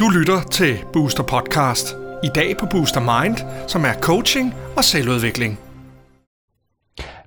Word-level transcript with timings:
Du 0.00 0.08
lytter 0.08 0.40
til 0.50 0.78
Booster 0.92 1.22
Podcast. 1.22 1.96
I 2.24 2.28
dag 2.34 2.56
på 2.60 2.66
Booster 2.66 3.22
Mind, 3.22 3.36
som 3.66 3.84
er 3.84 3.92
coaching 4.00 4.54
og 4.76 4.84
selvudvikling. 4.84 5.58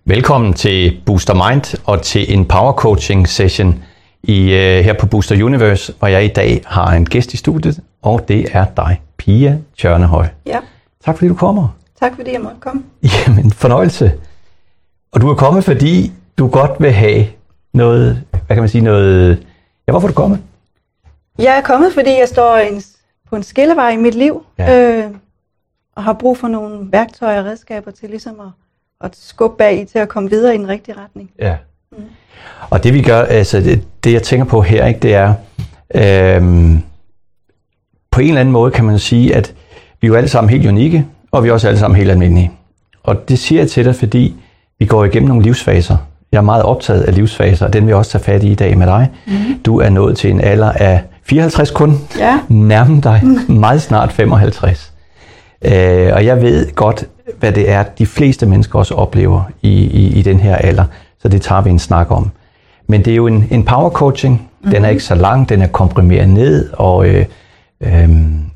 Velkommen 0.05 0.53
til 0.53 1.01
Booster 1.05 1.33
Mind 1.33 1.81
og 1.85 2.01
til 2.01 2.33
en 2.33 2.45
power 2.45 2.73
coaching 2.73 3.27
session 3.29 3.83
i, 4.23 4.43
uh, 4.43 4.49
her 4.85 4.93
på 4.99 5.05
Booster 5.07 5.43
Universe, 5.45 5.93
hvor 5.99 6.07
jeg 6.07 6.25
i 6.25 6.27
dag 6.27 6.61
har 6.65 6.93
en 6.93 7.05
gæst 7.05 7.33
i 7.33 7.37
studiet, 7.37 7.79
og 8.01 8.27
det 8.27 8.47
er 8.51 8.65
dig, 8.77 9.01
Pia 9.17 9.57
Tjørnehøj. 9.77 10.27
Ja, 10.45 10.59
Tak 11.05 11.17
fordi 11.17 11.27
du 11.27 11.35
kommer. 11.35 11.67
tak 11.99 12.15
fordi 12.15 12.31
jeg 12.31 12.41
måtte 12.41 12.57
komme. 12.59 12.83
Jamen, 13.27 13.51
fornøjelse. 13.51 14.11
Og 15.11 15.21
du 15.21 15.29
er 15.29 15.35
kommet, 15.35 15.63
fordi 15.63 16.11
du 16.37 16.47
godt 16.47 16.71
vil 16.79 16.91
have 16.91 17.25
noget, 17.73 18.23
hvad 18.53 18.57
kan 18.57 18.61
man 18.63 18.69
sige, 18.69 18.81
noget... 18.83 19.45
Ja, 19.87 19.91
hvorfor 19.91 20.07
er 20.07 20.11
du 20.11 20.15
kommet? 20.15 20.39
Jeg 21.39 21.57
er 21.57 21.61
kommet, 21.61 21.93
fordi 21.93 22.09
jeg 22.09 22.27
står 22.27 22.55
en, 22.57 22.81
på 23.29 23.35
en 23.35 23.43
skillevej 23.43 23.89
i 23.89 23.97
mit 23.97 24.15
liv, 24.15 24.45
Ja. 24.59 24.97
øh, 24.97 25.11
og 25.95 26.03
har 26.03 26.13
brug 26.13 26.37
for 26.37 26.47
nogle 26.47 26.91
værktøjer 26.91 27.39
og 27.39 27.45
redskaber 27.45 27.91
til 27.91 28.09
ligesom 28.09 28.39
at, 28.39 28.47
at 29.01 29.15
skubbe 29.15 29.57
bag 29.57 29.81
i 29.81 29.85
til 29.85 29.99
at 29.99 30.09
komme 30.09 30.29
videre 30.29 30.55
i 30.55 30.57
den 30.57 30.67
rigtige 30.67 30.95
retning. 31.03 31.31
Ja. 31.39 31.55
Og 32.69 32.83
det 32.83 32.93
vi 32.93 33.01
gør, 33.01 33.21
altså 33.21 33.59
det, 33.59 33.83
det 34.03 34.13
jeg 34.13 34.23
tænker 34.23 34.45
på 34.45 34.61
her, 34.61 34.85
ikke, 34.85 34.99
det 34.99 35.13
er, 35.13 35.33
øhm, 35.95 36.81
på 38.11 38.21
en 38.21 38.27
eller 38.27 38.41
anden 38.41 38.51
måde 38.51 38.71
kan 38.71 38.85
man 38.85 38.99
sige, 38.99 39.35
at 39.35 39.53
vi 40.01 40.07
er 40.07 40.09
jo 40.09 40.15
alle 40.15 40.29
sammen 40.29 40.49
helt 40.49 40.67
unikke, 40.67 41.07
og 41.31 41.43
vi 41.43 41.49
er 41.49 41.53
også 41.53 41.67
alle 41.67 41.79
sammen 41.79 41.97
helt 41.97 42.11
almindelige. 42.11 42.51
Og 43.03 43.29
det 43.29 43.39
siger 43.39 43.61
jeg 43.61 43.69
til 43.69 43.85
dig, 43.85 43.95
fordi 43.95 44.35
vi 44.79 44.85
går 44.85 45.05
igennem 45.05 45.27
nogle 45.27 45.43
livsfaser. 45.43 45.97
Jeg 46.33 46.39
er 46.39 46.43
meget 46.43 46.63
optaget 46.63 47.01
af 47.01 47.15
livsfaser, 47.15 47.65
og 47.65 47.73
den 47.73 47.83
vil 47.83 47.89
jeg 47.89 47.97
også 47.97 48.11
tage 48.11 48.23
fat 48.23 48.43
i 48.43 48.51
i 48.51 48.55
dag 48.55 48.77
med 48.77 48.87
dig. 48.87 49.09
Mm. 49.27 49.33
Du 49.65 49.79
er 49.79 49.89
nået 49.89 50.17
til 50.17 50.31
en 50.31 50.41
alder 50.41 50.71
af 50.71 51.03
54 51.23 51.71
kun. 51.71 51.99
Ja. 52.19 52.39
Nærm 52.49 53.01
dig 53.01 53.21
meget 53.47 53.81
snart 53.81 54.11
55. 54.11 54.93
Øh, 55.65 56.11
og 56.13 56.25
jeg 56.25 56.41
ved 56.41 56.75
godt, 56.75 57.05
hvad 57.39 57.51
det 57.51 57.69
er, 57.69 57.83
de 57.83 58.05
fleste 58.05 58.45
mennesker 58.45 58.79
også 58.79 58.93
oplever 58.93 59.43
i, 59.61 59.71
i, 59.71 60.07
i 60.07 60.21
den 60.21 60.39
her 60.39 60.55
alder. 60.55 60.83
Så 61.21 61.27
det 61.27 61.41
tager 61.41 61.61
vi 61.61 61.69
en 61.69 61.79
snak 61.79 62.11
om. 62.11 62.31
Men 62.87 63.05
det 63.05 63.11
er 63.11 63.15
jo 63.15 63.27
en, 63.27 63.47
en 63.51 63.65
power 63.65 63.89
coaching. 63.89 64.33
Mm-hmm. 64.33 64.71
Den 64.71 64.85
er 64.85 64.89
ikke 64.89 65.03
så 65.03 65.15
lang, 65.15 65.49
den 65.49 65.61
er 65.61 65.67
komprimeret 65.67 66.29
ned, 66.29 66.69
og 66.73 67.07
øh, 67.07 67.25
øh, 67.81 68.09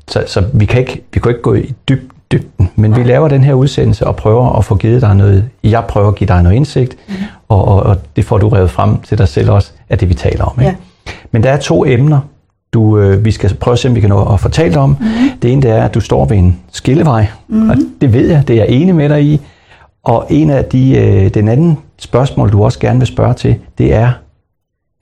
så, 0.08 0.24
så 0.26 0.44
vi 0.52 0.64
kan 0.64 0.80
ikke 0.80 1.02
vi 1.14 1.20
kan 1.20 1.30
ikke 1.30 1.42
gå 1.42 1.54
i 1.54 1.74
dyb, 1.88 2.12
dybden. 2.32 2.70
Men 2.76 2.96
vi 2.96 3.02
laver 3.02 3.28
den 3.28 3.44
her 3.44 3.54
udsendelse 3.54 4.06
og 4.06 4.16
prøver 4.16 4.58
at 4.58 4.64
få 4.64 4.76
givet 4.76 5.02
dig 5.02 5.14
noget. 5.16 5.48
Jeg 5.64 5.84
prøver 5.88 6.08
at 6.08 6.14
give 6.14 6.28
dig 6.28 6.42
noget 6.42 6.56
indsigt, 6.56 6.96
mm-hmm. 7.08 7.24
og, 7.48 7.64
og, 7.64 7.82
og 7.82 7.96
det 8.16 8.24
får 8.24 8.38
du 8.38 8.48
revet 8.48 8.70
frem 8.70 9.00
til 9.00 9.18
dig 9.18 9.28
selv 9.28 9.50
også, 9.50 9.72
af 9.88 9.98
det 9.98 10.08
vi 10.08 10.14
taler 10.14 10.44
om. 10.44 10.60
Ikke? 10.60 10.70
Ja. 11.06 11.12
Men 11.30 11.42
der 11.42 11.50
er 11.50 11.56
to 11.56 11.84
emner, 11.84 12.20
du, 12.72 12.98
øh, 12.98 13.24
vi 13.24 13.30
skal 13.30 13.54
prøve 13.54 13.72
at 13.72 13.78
se, 13.78 13.88
om 13.88 13.94
vi 13.94 14.00
kan 14.00 14.08
nå 14.08 14.32
at 14.32 14.40
fortælle 14.40 14.72
dig 14.72 14.82
om. 14.82 14.90
Mm-hmm. 14.90 15.38
Det 15.42 15.52
ene 15.52 15.62
det 15.62 15.70
er, 15.70 15.84
at 15.84 15.94
du 15.94 16.00
står 16.00 16.24
ved 16.24 16.36
en 16.36 16.60
skillevej, 16.72 17.26
mm-hmm. 17.48 17.70
og 17.70 17.76
det 18.00 18.12
ved 18.12 18.30
jeg, 18.30 18.48
det 18.48 18.54
er 18.54 18.64
jeg 18.64 18.68
enig 18.68 18.94
med 18.94 19.08
dig 19.08 19.22
i. 19.24 19.40
Og 20.04 20.26
en 20.30 20.50
af 20.50 20.64
de, 20.64 20.98
øh, 20.98 21.34
den 21.34 21.48
anden 21.48 21.78
spørgsmål, 21.98 22.52
du 22.52 22.64
også 22.64 22.78
gerne 22.78 22.98
vil 22.98 23.06
spørge 23.06 23.34
til, 23.34 23.56
det 23.78 23.94
er, 23.94 24.12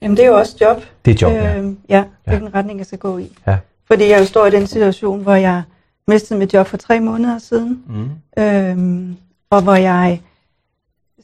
Jamen 0.01 0.17
det 0.17 0.23
er 0.23 0.29
jo 0.29 0.37
også 0.37 0.55
job. 0.61 0.81
det 1.05 1.11
er 1.11 1.27
job. 1.27 1.33
Ja. 1.33 1.57
Øh, 1.57 1.71
ja, 1.89 2.03
hvilken 2.25 2.55
retning 2.55 2.79
jeg 2.79 2.85
skal 2.85 2.99
gå 2.99 3.17
i. 3.17 3.31
Ja. 3.47 3.57
Fordi 3.87 4.09
jeg 4.09 4.19
jo 4.19 4.25
står 4.25 4.45
i 4.45 4.51
den 4.51 4.67
situation, 4.67 5.21
hvor 5.21 5.33
jeg 5.33 5.61
mistede 6.07 6.39
mit 6.39 6.53
job 6.53 6.67
for 6.67 6.77
tre 6.77 6.99
måneder 6.99 7.37
siden. 7.39 7.83
Mm. 7.87 8.43
Øhm, 8.43 9.15
og 9.49 9.61
hvor 9.61 9.75
jeg 9.75 10.21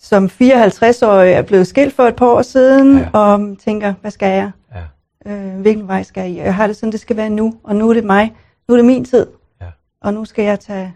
som 0.02 0.26
54-årig 0.42 1.32
er 1.32 1.42
blevet 1.42 1.68
skilt 1.68 1.96
for 1.96 2.04
et 2.04 2.16
par 2.16 2.26
år 2.26 2.42
siden, 2.42 2.98
Ja. 2.98 3.04
ja. 3.04 3.10
og 3.20 3.56
tænker, 3.66 3.94
hvad 4.02 4.12
skal 4.12 4.30
jeg? 4.30 4.52
Ja. 5.26 5.32
Øh, 5.32 5.60
hvilken 5.62 5.88
vej 5.88 6.04
skal 6.04 6.32
jeg 6.32 6.46
Jeg 6.46 6.56
har 6.56 6.68
det 6.68 6.76
sådan, 6.76 6.92
det 6.92 7.00
skal 7.00 7.18
være 7.18 7.30
nu, 7.30 7.54
og 7.64 7.76
nu 7.76 7.90
er 7.90 7.94
det 7.94 8.04
mig. 8.04 8.34
Nu 8.68 8.74
er 8.74 8.78
det 8.78 8.86
min 8.86 9.06
tid, 9.06 9.28
Ja. 9.62 9.66
og 10.02 10.14
nu 10.14 10.26
skal 10.26 10.46
jeg 10.46 10.60
tage 10.60 10.94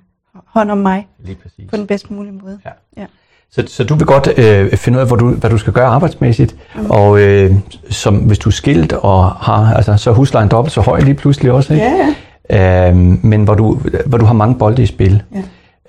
hånd 0.47 0.71
om 0.71 0.77
mig 0.77 1.07
Lige 1.19 1.35
præcis. 1.43 1.69
på 1.69 1.77
den 1.77 1.87
bedst 1.87 2.11
mulige 2.11 2.33
måde. 2.43 2.59
Ja. 2.65 2.71
Ja. 3.01 3.05
Så, 3.51 3.63
så 3.67 3.83
du 3.83 3.95
vil 3.95 4.05
godt 4.07 4.27
øh, 4.37 4.77
finde 4.77 4.97
ud 4.97 5.01
af, 5.01 5.07
hvor 5.07 5.15
du, 5.15 5.29
hvad 5.31 5.49
du 5.49 5.57
skal 5.57 5.73
gøre 5.73 5.85
arbejdsmæssigt, 5.87 6.55
mm. 6.75 6.85
og 6.91 7.19
øh, 7.21 7.51
som, 7.89 8.15
hvis 8.17 8.39
du 8.39 8.49
er 8.49 8.53
skilt 8.53 8.93
og 8.93 9.31
har, 9.31 9.73
altså, 9.75 9.97
så 9.97 10.09
er 10.09 10.13
huslejen 10.13 10.49
dobbelt 10.49 10.73
så 10.73 10.81
høj 10.81 10.99
lige 10.99 11.13
pludselig 11.13 11.51
også, 11.51 11.73
ikke? 11.73 11.85
Ja, 11.85 12.15
Øhm, 12.49 13.19
men 13.23 13.43
hvor 13.43 13.53
du, 13.53 13.79
hvor 14.05 14.17
du 14.17 14.25
har 14.25 14.33
mange 14.33 14.55
bolde 14.55 14.83
i 14.83 14.85
spil. 14.85 15.23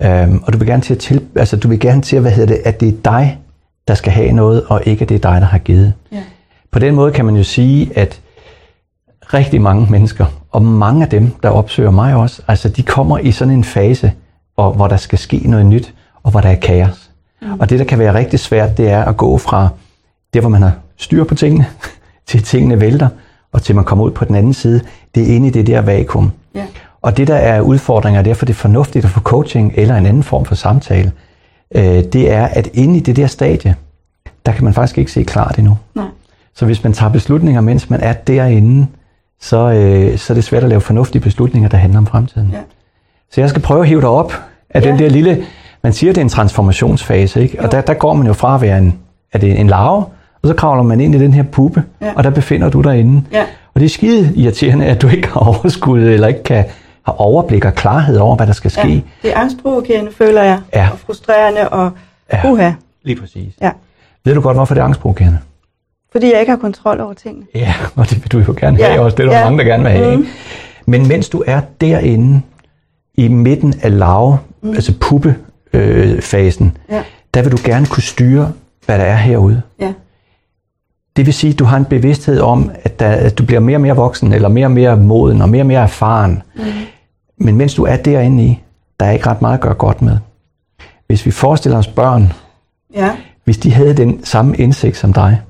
Ja. 0.01 0.23
Øhm, 0.23 0.43
og 0.43 0.53
du 0.53 0.57
vil 0.57 0.67
gerne 0.67 0.81
til 0.81 0.93
at 0.93 0.99
til, 0.99 1.21
altså 1.35 1.57
du 1.57 1.67
vil 1.67 1.79
gerne 1.79 2.01
til 2.01 2.15
at, 2.15 2.21
hvad 2.21 2.31
hedder 2.31 2.55
det, 2.55 2.61
at 2.65 2.79
det 2.79 2.87
er 2.87 2.97
dig, 3.03 3.37
der 3.87 3.93
skal 3.93 4.11
have 4.11 4.31
noget, 4.31 4.63
og 4.67 4.81
ikke 4.85 5.01
at 5.01 5.09
det 5.09 5.15
er 5.15 5.31
dig, 5.31 5.41
der 5.41 5.47
har 5.47 5.57
givet. 5.57 5.93
ja. 6.11 6.23
På 6.71 6.79
den 6.79 6.95
måde 6.95 7.11
kan 7.11 7.25
man 7.25 7.35
jo 7.35 7.43
sige, 7.43 7.91
at 7.95 8.21
rigtig 9.33 9.61
mange 9.61 9.87
mennesker, 9.91 10.25
og 10.51 10.61
mange 10.61 11.03
af 11.03 11.09
dem, 11.09 11.31
der 11.43 11.49
opsøger 11.49 11.91
mig 11.91 12.15
også, 12.15 12.41
altså 12.47 12.69
de 12.69 12.83
kommer 12.83 13.17
i 13.17 13.31
sådan 13.31 13.53
en 13.53 13.63
fase, 13.63 14.11
hvor, 14.55 14.71
hvor 14.71 14.87
der 14.87 14.97
skal 14.97 15.19
ske 15.19 15.37
noget 15.45 15.65
nyt, 15.65 15.93
og 16.23 16.31
hvor 16.31 16.41
der 16.41 16.49
er 16.49 16.55
kaos. 16.55 17.09
Mm. 17.41 17.59
Og 17.59 17.69
det, 17.69 17.79
der 17.79 17.85
kan 17.85 17.99
være 17.99 18.13
rigtig 18.13 18.39
svært, 18.39 18.77
det 18.77 18.89
er 18.89 19.03
at 19.03 19.17
gå 19.17 19.37
fra 19.37 19.69
det, 20.33 20.41
hvor 20.41 20.49
man 20.49 20.61
har 20.61 20.73
styr 20.97 21.23
på 21.23 21.35
tingene, 21.35 21.65
til 22.27 22.43
tingene 22.43 22.79
vælter, 22.79 23.07
og 23.51 23.61
til 23.61 23.75
man 23.75 23.85
kommer 23.85 24.05
ud 24.05 24.11
på 24.11 24.25
den 24.25 24.35
anden 24.35 24.53
side. 24.53 24.81
Det 25.15 25.23
er 25.23 25.35
inde 25.35 25.47
i 25.47 25.51
det 25.51 25.67
der 25.67 25.81
vakuum. 25.81 26.31
Ja. 26.55 26.65
Og 27.01 27.17
det, 27.17 27.27
der 27.27 27.35
er 27.35 27.61
udfordringer, 27.61 28.21
derfor 28.21 28.45
det 28.45 28.53
er 28.53 28.57
fornuftigt 28.57 29.05
at 29.05 29.11
få 29.11 29.19
coaching 29.19 29.73
eller 29.75 29.95
en 29.95 30.05
anden 30.05 30.23
form 30.23 30.45
for 30.45 30.55
samtale, 30.55 31.11
øh, 31.75 31.83
det 32.03 32.31
er, 32.31 32.45
at 32.45 32.67
inde 32.73 32.97
i 32.97 32.99
det 32.99 33.15
der 33.15 33.27
stadie, 33.27 33.75
der 34.45 34.51
kan 34.51 34.63
man 34.63 34.73
faktisk 34.73 34.97
ikke 34.97 35.11
se 35.11 35.23
klart 35.23 35.57
endnu. 35.57 35.77
Nej. 35.95 36.05
Så 36.55 36.65
hvis 36.65 36.83
man 36.83 36.93
tager 36.93 37.11
beslutninger, 37.11 37.61
mens 37.61 37.89
man 37.89 38.01
er 38.01 38.13
derinde, 38.13 38.87
så, 39.41 39.57
øh, 39.71 40.17
så 40.17 40.33
er 40.33 40.35
det 40.35 40.43
svært 40.43 40.63
at 40.63 40.69
lave 40.69 40.81
fornuftige 40.81 41.21
beslutninger, 41.21 41.69
der 41.69 41.77
handler 41.77 41.99
om 41.99 42.07
fremtiden. 42.07 42.49
Ja. 42.53 42.57
Så 43.31 43.41
jeg 43.41 43.49
skal 43.49 43.61
prøve 43.61 43.81
at 43.81 43.87
hive 43.87 44.01
dig 44.01 44.09
op 44.09 44.33
af 44.69 44.81
Ja. 44.81 44.87
den 44.91 44.99
der 44.99 45.09
lille, 45.09 45.43
man 45.83 45.93
siger, 45.93 46.13
det 46.13 46.17
er 46.21 46.25
en 46.25 46.29
transformationsfase, 46.29 47.41
ikke? 47.41 47.57
Og 47.59 47.63
Jo. 47.65 47.69
der, 47.71 47.81
der 47.81 47.93
går 47.93 48.13
man 48.13 48.27
jo 48.27 48.33
fra 48.33 48.55
at 48.55 48.61
være 48.61 48.77
en, 48.77 48.95
er 49.33 49.39
det 49.39 49.59
en 49.59 49.67
larve, 49.67 50.05
og 50.41 50.47
så 50.47 50.53
kravler 50.53 50.83
man 50.83 50.99
ind 51.01 51.15
i 51.15 51.19
den 51.19 51.33
her 51.33 51.43
puppe, 51.43 51.83
Ja. 52.01 52.11
og 52.15 52.23
der 52.23 52.29
befinder 52.29 52.69
du 52.69 52.81
dig 52.81 52.99
inde. 52.99 53.23
Ja. 53.31 53.43
Og 53.79 53.81
det 53.81 53.85
er 53.85 53.89
skide 53.93 54.33
irriterende, 54.35 54.85
at 54.85 55.01
du 55.01 55.07
ikke 55.07 55.27
har 55.27 55.39
overskud, 55.39 55.99
eller 56.01 56.27
ikke 56.27 56.43
kan 56.43 56.65
have 57.05 57.19
overblik 57.19 57.65
og 57.65 57.75
klarhed 57.75 58.17
over, 58.17 58.35
hvad 58.35 58.47
der 58.47 58.53
skal 58.53 58.71
ske. 58.71 58.87
ja. 58.87 58.99
Det 59.23 59.31
er 59.33 59.37
angstprovokerende, 59.37 60.11
føler 60.11 60.43
jeg, 60.43 60.59
Ja. 60.73 60.89
og 60.91 60.99
frustrerende, 60.99 61.69
og 61.69 61.91
Ja. 62.33 62.51
uha. 62.51 62.71
Lige 63.03 63.19
præcis. 63.21 63.53
Ja. 63.61 63.71
Ved 64.25 64.35
du 64.35 64.41
godt, 64.41 64.57
hvorfor 64.57 64.73
det 64.73 64.81
er 64.81 64.85
angstprovokerende? 64.85 65.37
Fordi 66.11 66.31
jeg 66.31 66.39
ikke 66.39 66.49
har 66.49 66.57
kontrol 66.57 66.99
over 66.99 67.13
tingene. 67.13 67.45
Ja, 67.55 67.73
og 67.95 68.09
det 68.09 68.23
vil 68.23 68.31
du 68.31 68.39
jo 68.39 68.55
gerne 68.59 68.77
have 68.77 68.93
Ja, 68.93 68.99
også. 69.01 69.15
Det 69.17 69.25
er 69.25 69.29
der 69.29 69.37
ja. 69.37 69.43
mange, 69.43 69.57
der 69.57 69.63
gerne 69.63 69.83
vil 69.83 69.91
have. 69.91 70.11
Ikke? 70.11 70.25
Men 70.85 71.07
mens 71.07 71.29
du 71.29 71.43
er 71.47 71.61
derinde, 71.81 72.41
i 73.15 73.27
midten 73.27 73.73
af 73.81 73.99
lave, 73.99 74.37
mm. 74.61 74.69
altså 74.73 74.93
puppefasen, 74.99 75.41
øh, 75.73 76.21
fasen, 76.21 76.77
Ja. 76.91 77.03
der 77.33 77.41
vil 77.41 77.51
du 77.51 77.57
gerne 77.63 77.85
kunne 77.85 78.03
styre, 78.03 78.51
hvad 78.85 78.97
der 78.99 79.05
er 79.05 79.15
herude. 79.15 79.61
Ja. 79.79 79.93
Det 81.19 81.25
vil 81.25 81.33
sige, 81.33 81.53
at 81.53 81.59
du 81.59 81.63
har 81.65 81.77
en 81.77 81.85
bevidsthed 81.85 82.39
om, 82.39 82.71
at, 82.83 82.99
der, 82.99 83.07
at 83.09 83.37
du 83.37 83.45
bliver 83.45 83.59
mere 83.59 83.77
og 83.77 83.81
mere 83.81 83.95
voksen, 83.95 84.33
eller 84.33 84.49
mere 84.49 84.67
og 84.67 84.71
mere 84.71 84.97
moden, 84.97 85.41
og 85.41 85.49
mere 85.49 85.61
og 85.61 85.65
mere 85.67 85.81
erfaren. 85.81 86.41
Mm. 86.55 86.61
Men 87.37 87.55
mens 87.55 87.73
du 87.75 87.83
er 87.83 87.95
derinde 87.95 88.43
i, 88.45 88.61
der 88.99 89.05
er 89.05 89.11
ikke 89.11 89.27
ret 89.27 89.41
meget 89.41 89.53
at 89.53 89.59
gøre 89.61 89.73
godt 89.73 90.01
med. 90.01 90.17
Hvis 91.07 91.25
vi 91.25 91.31
forestiller 91.31 91.77
os 91.77 91.87
børn, 91.87 92.33
Ja. 92.95 93.11
hvis 93.43 93.57
de 93.57 93.71
havde 93.73 93.93
den 93.93 94.23
samme 94.25 94.55
indsigt 94.57 94.97
som 94.97 95.13
dig, 95.13 95.41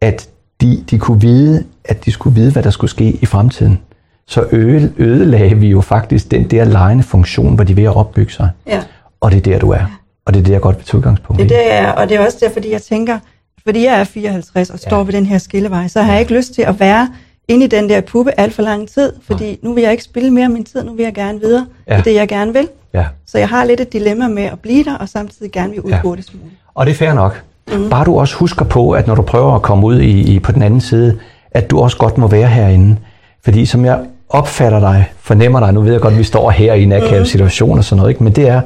at 0.00 0.28
de, 0.60 0.84
de 0.90 0.98
kunne 0.98 1.20
vide, 1.20 1.64
at 1.84 2.04
de 2.04 2.10
skulle 2.12 2.34
vide, 2.34 2.52
hvad 2.52 2.62
der 2.62 2.70
skulle 2.70 2.90
ske 2.90 3.04
i 3.22 3.26
fremtiden, 3.26 3.78
så 4.26 4.44
øde, 4.52 4.92
ødelagde 4.98 5.54
vi 5.54 5.68
jo 5.68 5.80
faktisk 5.80 6.30
den 6.30 6.50
der 6.50 6.64
lejende 6.64 7.02
funktion, 7.02 7.54
hvor 7.54 7.64
de 7.64 7.72
er 7.72 7.76
ved 7.76 7.84
at 7.84 7.96
opbygge 7.96 8.32
sig. 8.32 8.50
Ja. 8.66 8.82
Og 9.20 9.30
det 9.30 9.36
er 9.38 9.40
der, 9.52 9.58
du 9.58 9.70
er. 9.70 10.00
Og 10.24 10.34
det 10.34 10.40
er 10.40 10.44
det, 10.44 10.52
jeg 10.52 10.60
godt 10.60 10.76
vil 10.76 10.84
tage 10.84 10.98
udgangspunkt 10.98 11.42
Det 11.42 11.50
i. 11.50 11.54
er 11.54 11.58
det, 11.58 11.72
er, 11.72 11.92
og 11.92 12.08
det 12.08 12.16
er 12.16 12.24
også 12.24 12.38
der, 12.40 12.50
fordi 12.50 12.72
jeg 12.72 12.82
tænker, 12.82 13.18
fordi 13.64 13.84
jeg 13.84 14.00
er 14.00 14.04
54 14.04 14.70
og 14.70 14.78
står 14.78 14.96
Ja. 14.96 15.02
ved 15.02 15.12
den 15.12 15.26
her 15.26 15.38
skillevej, 15.38 15.88
så 15.88 16.02
har 16.02 16.12
jeg 16.12 16.20
ikke 16.20 16.34
lyst 16.34 16.54
til 16.54 16.62
at 16.62 16.80
være 16.80 17.08
inde 17.48 17.64
i 17.64 17.68
den 17.68 17.88
der 17.88 18.00
puppe 18.00 18.32
alt 18.40 18.54
for 18.54 18.62
lang 18.62 18.88
tid, 18.88 19.12
fordi 19.26 19.58
nu 19.62 19.72
vil 19.74 19.82
jeg 19.82 19.92
ikke 19.92 20.04
spille 20.04 20.30
mere 20.30 20.44
af 20.44 20.50
min 20.50 20.64
tid, 20.64 20.84
nu 20.84 20.94
vil 20.94 21.02
jeg 21.02 21.14
gerne 21.14 21.40
videre 21.40 21.66
Ja. 21.88 21.96
ja. 21.96 22.02
det, 22.02 22.14
jeg 22.14 22.28
gerne 22.28 22.52
vil. 22.52 22.68
Ja. 22.94 23.04
Så 23.26 23.38
jeg 23.38 23.48
har 23.48 23.64
lidt 23.64 23.80
et 23.80 23.92
dilemma 23.92 24.28
med 24.28 24.42
at 24.42 24.58
blive 24.60 24.84
der, 24.84 24.96
og 24.96 25.08
samtidig 25.08 25.52
gerne 25.52 25.70
vil 25.70 25.80
ud 25.80 25.90
Ja. 25.90 25.96
ja. 25.96 26.02
hurtigst 26.02 26.34
muligt. 26.34 26.56
Og 26.74 26.86
det 26.86 26.92
er 26.92 26.96
fair 26.96 27.12
nok. 27.14 27.42
Mm. 27.72 27.90
Bare 27.90 28.04
du 28.04 28.18
også 28.20 28.34
husker 28.36 28.64
på, 28.64 28.90
at 28.90 29.06
når 29.06 29.14
du 29.14 29.22
prøver 29.22 29.54
at 29.54 29.62
komme 29.62 29.86
ud 29.86 30.00
i, 30.00 30.34
i 30.34 30.38
på 30.38 30.52
den 30.52 30.62
anden 30.62 30.80
side, 30.80 31.18
at 31.50 31.70
du 31.70 31.78
også 31.80 31.96
godt 31.96 32.18
må 32.18 32.26
være 32.28 32.48
herinde. 32.48 32.96
Fordi 33.44 33.66
som 33.66 33.84
jeg 33.84 34.00
opfatter 34.28 34.80
dig, 34.80 35.04
fornemmer 35.20 35.60
dig, 35.60 35.74
nu 35.74 35.80
ved 35.80 35.92
jeg 35.92 36.00
godt, 36.00 36.12
at 36.12 36.18
vi 36.18 36.24
står 36.24 36.50
her 36.50 36.74
i 36.74 36.82
en 36.82 36.92
akavet 36.92 37.16
Mhm. 37.16 37.24
situation 37.24 37.78
og 37.78 37.84
sådan 37.84 37.96
noget, 37.98 38.10
ikke? 38.10 38.24
men 38.24 38.32
det 38.32 38.48
er, 38.48 38.60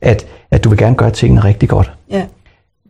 at, 0.00 0.26
at 0.50 0.64
du 0.64 0.68
vil 0.68 0.78
gerne 0.78 0.96
gøre 0.96 1.10
tingene 1.10 1.44
rigtig 1.44 1.68
godt. 1.68 1.92
Ja. 2.10 2.22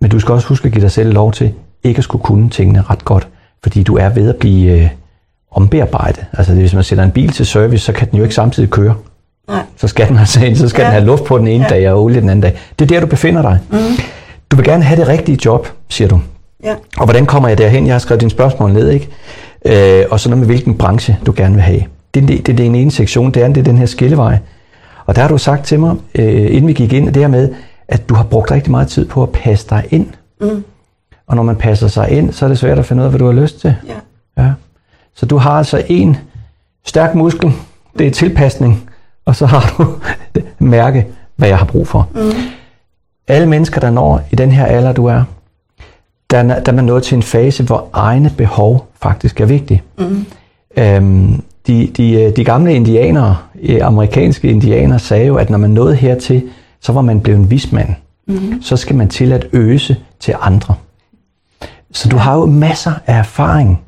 Men 0.00 0.10
du 0.10 0.20
skal 0.20 0.32
også 0.32 0.48
huske 0.48 0.66
at 0.66 0.72
give 0.72 0.82
dig 0.82 0.90
selv 0.90 1.12
lov 1.12 1.32
til 1.32 1.52
ikke 1.84 1.98
at 1.98 2.04
skulle 2.04 2.22
kunne 2.22 2.50
tingene 2.50 2.82
ret 2.82 3.04
godt, 3.04 3.28
fordi 3.62 3.82
du 3.82 3.96
er 3.96 4.08
ved 4.08 4.28
at 4.28 4.36
blive 4.36 4.72
øh, 4.72 4.88
ombearbejdet. 5.50 6.24
Altså 6.32 6.54
hvis 6.54 6.74
man 6.74 6.84
sætter 6.84 7.04
en 7.04 7.10
bil 7.10 7.32
til 7.32 7.46
service, 7.46 7.84
så 7.84 7.92
kan 7.92 8.10
den 8.10 8.16
jo 8.16 8.22
ikke 8.22 8.34
samtidig 8.34 8.70
køre. 8.70 8.94
Nej. 9.48 9.62
Så 9.76 9.88
skal 9.88 10.08
den 10.08 10.18
altså 10.18 10.44
ind, 10.44 10.56
så 10.56 10.68
skal 10.68 10.82
ja. 10.82 10.86
Den 10.86 10.92
have 10.92 11.04
luft 11.04 11.24
på 11.24 11.38
den 11.38 11.48
ene 11.48 11.64
ja. 11.64 11.70
Dag 11.70 11.92
og 11.92 12.02
olie 12.04 12.20
den 12.20 12.28
anden 12.30 12.42
dag. 12.42 12.58
Det 12.78 12.84
er 12.84 12.88
der, 12.88 13.00
du 13.00 13.06
befinder 13.06 13.42
dig. 13.42 13.58
Mm. 13.70 13.78
Du 14.50 14.56
vil 14.56 14.64
gerne 14.64 14.84
have 14.84 15.00
det 15.00 15.08
rigtige 15.08 15.38
job, 15.44 15.68
siger 15.88 16.08
du. 16.08 16.20
Ja. 16.64 16.74
Og 16.98 17.04
hvordan 17.04 17.26
kommer 17.26 17.48
jeg 17.48 17.58
derhen? 17.58 17.86
Jeg 17.86 17.94
har 17.94 17.98
skrevet 17.98 18.20
dine 18.20 18.30
spørgsmål 18.30 18.72
ned, 18.72 18.90
ikke? 18.90 19.08
Øh, 19.64 20.04
og 20.10 20.20
så 20.20 20.28
noget 20.28 20.38
med, 20.38 20.46
hvilken 20.46 20.74
branche 20.74 21.18
du 21.26 21.32
gerne 21.36 21.54
vil 21.54 21.62
have. 21.62 21.82
Det 22.14 22.22
er, 22.22 22.26
det, 22.26 22.46
det 22.46 22.52
er 22.52 22.56
den 22.56 22.74
ene 22.74 22.90
sektion, 22.90 23.30
det 23.30 23.42
er, 23.42 23.48
det 23.48 23.56
er 23.58 23.62
den 23.62 23.78
her 23.78 23.86
skillevej. 23.86 24.38
Og 25.06 25.16
der 25.16 25.22
har 25.22 25.28
du 25.28 25.38
sagt 25.38 25.66
til 25.66 25.80
mig, 25.80 25.94
øh, 26.14 26.54
inden 26.54 26.66
vi 26.66 26.72
gik 26.72 26.92
ind, 26.92 27.06
det 27.06 27.22
her 27.22 27.28
med, 27.28 27.48
at 27.88 28.08
du 28.08 28.14
har 28.14 28.24
brugt 28.24 28.50
rigtig 28.50 28.70
meget 28.70 28.88
tid 28.88 29.08
på 29.08 29.22
at 29.22 29.30
passe 29.32 29.66
dig 29.70 29.84
ind. 29.90 30.06
Mm. 30.40 30.64
Og 31.26 31.36
når 31.36 31.42
man 31.42 31.56
passer 31.56 31.88
sig 31.88 32.10
ind, 32.10 32.32
så 32.32 32.44
er 32.44 32.48
det 32.48 32.58
svært 32.58 32.78
at 32.78 32.86
finde 32.86 33.00
ud 33.00 33.04
af, 33.04 33.10
hvad 33.12 33.18
du 33.18 33.26
har 33.26 33.32
lyst 33.32 33.60
til. 33.60 33.74
Ja. 33.88 34.42
Ja. 34.42 34.52
Så 35.14 35.26
du 35.26 35.36
har 35.36 35.50
altså 35.50 35.82
en 35.88 36.16
stærk 36.86 37.14
muskel, 37.14 37.52
det 37.98 38.06
er 38.06 38.10
tilpasning, 38.10 38.90
og 39.24 39.36
så 39.36 39.46
har 39.46 39.74
du 39.78 39.86
mærke, 40.64 41.06
hvad 41.36 41.48
jeg 41.48 41.58
har 41.58 41.64
brug 41.66 41.88
for. 41.88 42.08
Mm. 42.14 42.20
Alle 43.28 43.46
mennesker, 43.48 43.80
der 43.80 43.90
når 43.90 44.22
i 44.30 44.36
den 44.36 44.50
her 44.52 44.64
alder, 44.66 44.92
du 44.92 45.06
er, 45.06 45.22
der, 46.30 46.38
er- 46.38 46.60
der 46.60 46.72
er 46.72 46.76
man 46.76 46.84
nået 46.84 47.02
til 47.02 47.16
en 47.16 47.22
fase, 47.22 47.62
hvor 47.64 47.88
egne 47.92 48.30
behov 48.36 48.86
faktisk 49.02 49.40
er 49.40 49.46
vigtige. 49.46 49.82
Mm. 49.98 50.26
Øhm, 50.76 51.42
de, 51.66 51.86
de, 51.96 52.32
de 52.36 52.44
gamle 52.44 52.74
indianere, 52.74 53.36
eh, 53.62 53.86
amerikanske 53.86 54.48
indianere, 54.48 54.98
sagde 54.98 55.26
jo, 55.26 55.36
at 55.36 55.50
når 55.50 55.58
man 55.58 55.70
nåede 55.70 55.94
hertil, 55.96 56.42
så 56.80 56.92
var 56.92 57.00
man 57.02 57.20
blevet 57.20 57.38
en 57.38 57.50
vismand. 57.50 57.94
Mm. 58.28 58.62
Så 58.62 58.76
skal 58.76 58.96
man 58.96 59.08
til 59.08 59.32
at 59.32 59.46
øse 59.52 59.96
til 60.20 60.34
andre. 60.40 60.74
Så 61.92 62.08
du 62.08 62.16
har 62.16 62.34
jo 62.36 62.46
masser 62.46 62.92
af 63.06 63.18
erfaring, 63.18 63.80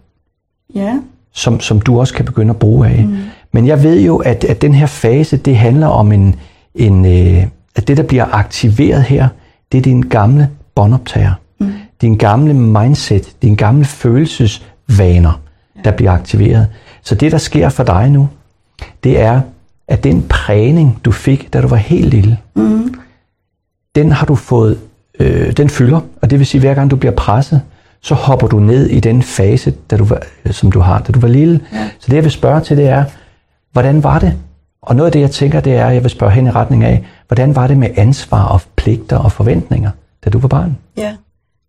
Ja. 0.75 0.99
som, 1.33 1.61
som 1.61 1.81
du 1.81 2.01
også 2.01 2.15
kan 2.15 2.25
begynde 2.25 2.51
at 2.51 2.57
bruge 2.59 2.89
af. 2.89 3.05
Mm. 3.05 3.17
Men 3.53 3.67
jeg 3.67 3.83
ved 3.83 4.01
jo, 4.01 4.17
at, 4.17 4.45
at 4.45 4.63
den 4.63 4.75
her 4.75 4.87
fase, 4.87 5.37
det 5.37 5.57
handler 5.57 5.87
om 5.87 6.13
en, 6.13 6.37
en 6.75 7.05
øh, 7.07 7.47
at 7.77 7.89
det, 7.89 7.97
der 7.97 8.03
bliver 8.03 8.25
aktiveret 8.35 9.03
her, 9.03 9.29
det 9.73 9.79
er 9.79 9.83
din 9.83 10.01
gamle 10.03 10.51
båndoptager. 10.75 11.33
Mm. 11.61 11.73
Din 12.01 12.17
gamle 12.17 12.55
mindset, 12.55 13.37
din 13.43 13.55
gamle 13.57 13.85
følelsesvaner, 13.85 15.41
der 15.85 15.91
bliver 15.91 16.13
aktiveret. 16.13 16.67
Så 17.03 17.15
det, 17.15 17.33
der 17.33 17.39
sker 17.39 17.69
for 17.69 17.85
dig 17.85 18.11
nu, 18.11 18.29
det 19.05 19.21
er, 19.21 19.41
at 19.91 20.05
den 20.05 20.23
prægning, 20.29 20.99
du 21.05 21.11
fik, 21.13 21.53
da 21.53 21.61
du 21.61 21.69
var 21.69 21.77
helt 21.77 22.11
lille, 22.11 22.39
Mm. 22.55 22.95
den 23.95 24.13
har 24.13 24.27
du 24.27 24.35
fået, 24.35 24.79
øh, 25.21 25.53
den 25.53 25.69
fylder, 25.69 26.01
og 26.23 26.31
det 26.31 26.39
vil 26.39 26.47
sige, 26.47 26.61
hver 26.61 26.75
gang 26.75 26.91
du 26.91 26.97
bliver 26.97 27.15
presset, 27.15 27.63
så 28.03 28.15
hopper 28.15 28.47
du 28.47 28.59
ned 28.61 28.87
i 28.87 29.01
den 29.01 29.23
fase, 29.23 29.71
da 29.91 29.97
du 29.97 30.05
var, 30.05 30.23
øh, 30.45 30.53
som 30.53 30.73
du 30.73 30.81
har, 30.81 30.99
da 31.01 31.13
du 31.13 31.21
var 31.21 31.29
lille. 31.29 31.61
Ja. 31.73 31.91
Så 31.99 32.07
det, 32.09 32.15
jeg 32.17 32.25
vil 32.25 32.33
spørge 32.33 32.61
til, 32.61 32.77
det 32.77 32.89
er, 32.89 33.05
hvordan 33.73 34.03
var 34.03 34.19
det? 34.19 34.35
Og 34.83 34.97
noget 34.97 35.07
af 35.07 35.13
det, 35.13 35.21
jeg 35.21 35.31
tænker, 35.31 35.61
det 35.61 35.73
er, 35.77 35.89
jeg 35.91 36.03
vil 36.03 36.11
spørge 36.11 36.33
hen 36.33 36.47
i 36.47 36.51
retning 36.51 36.85
af, 36.85 37.05
hvordan 37.29 37.57
var 37.57 37.67
det 37.67 37.77
med 37.79 37.89
ansvar 37.97 38.45
og 38.45 38.61
pligter 38.77 39.17
og 39.19 39.33
forventninger, 39.33 39.91
da 40.25 40.31
du 40.31 40.39
var 40.39 40.49
barn? 40.49 40.77
Ja. 40.97 41.15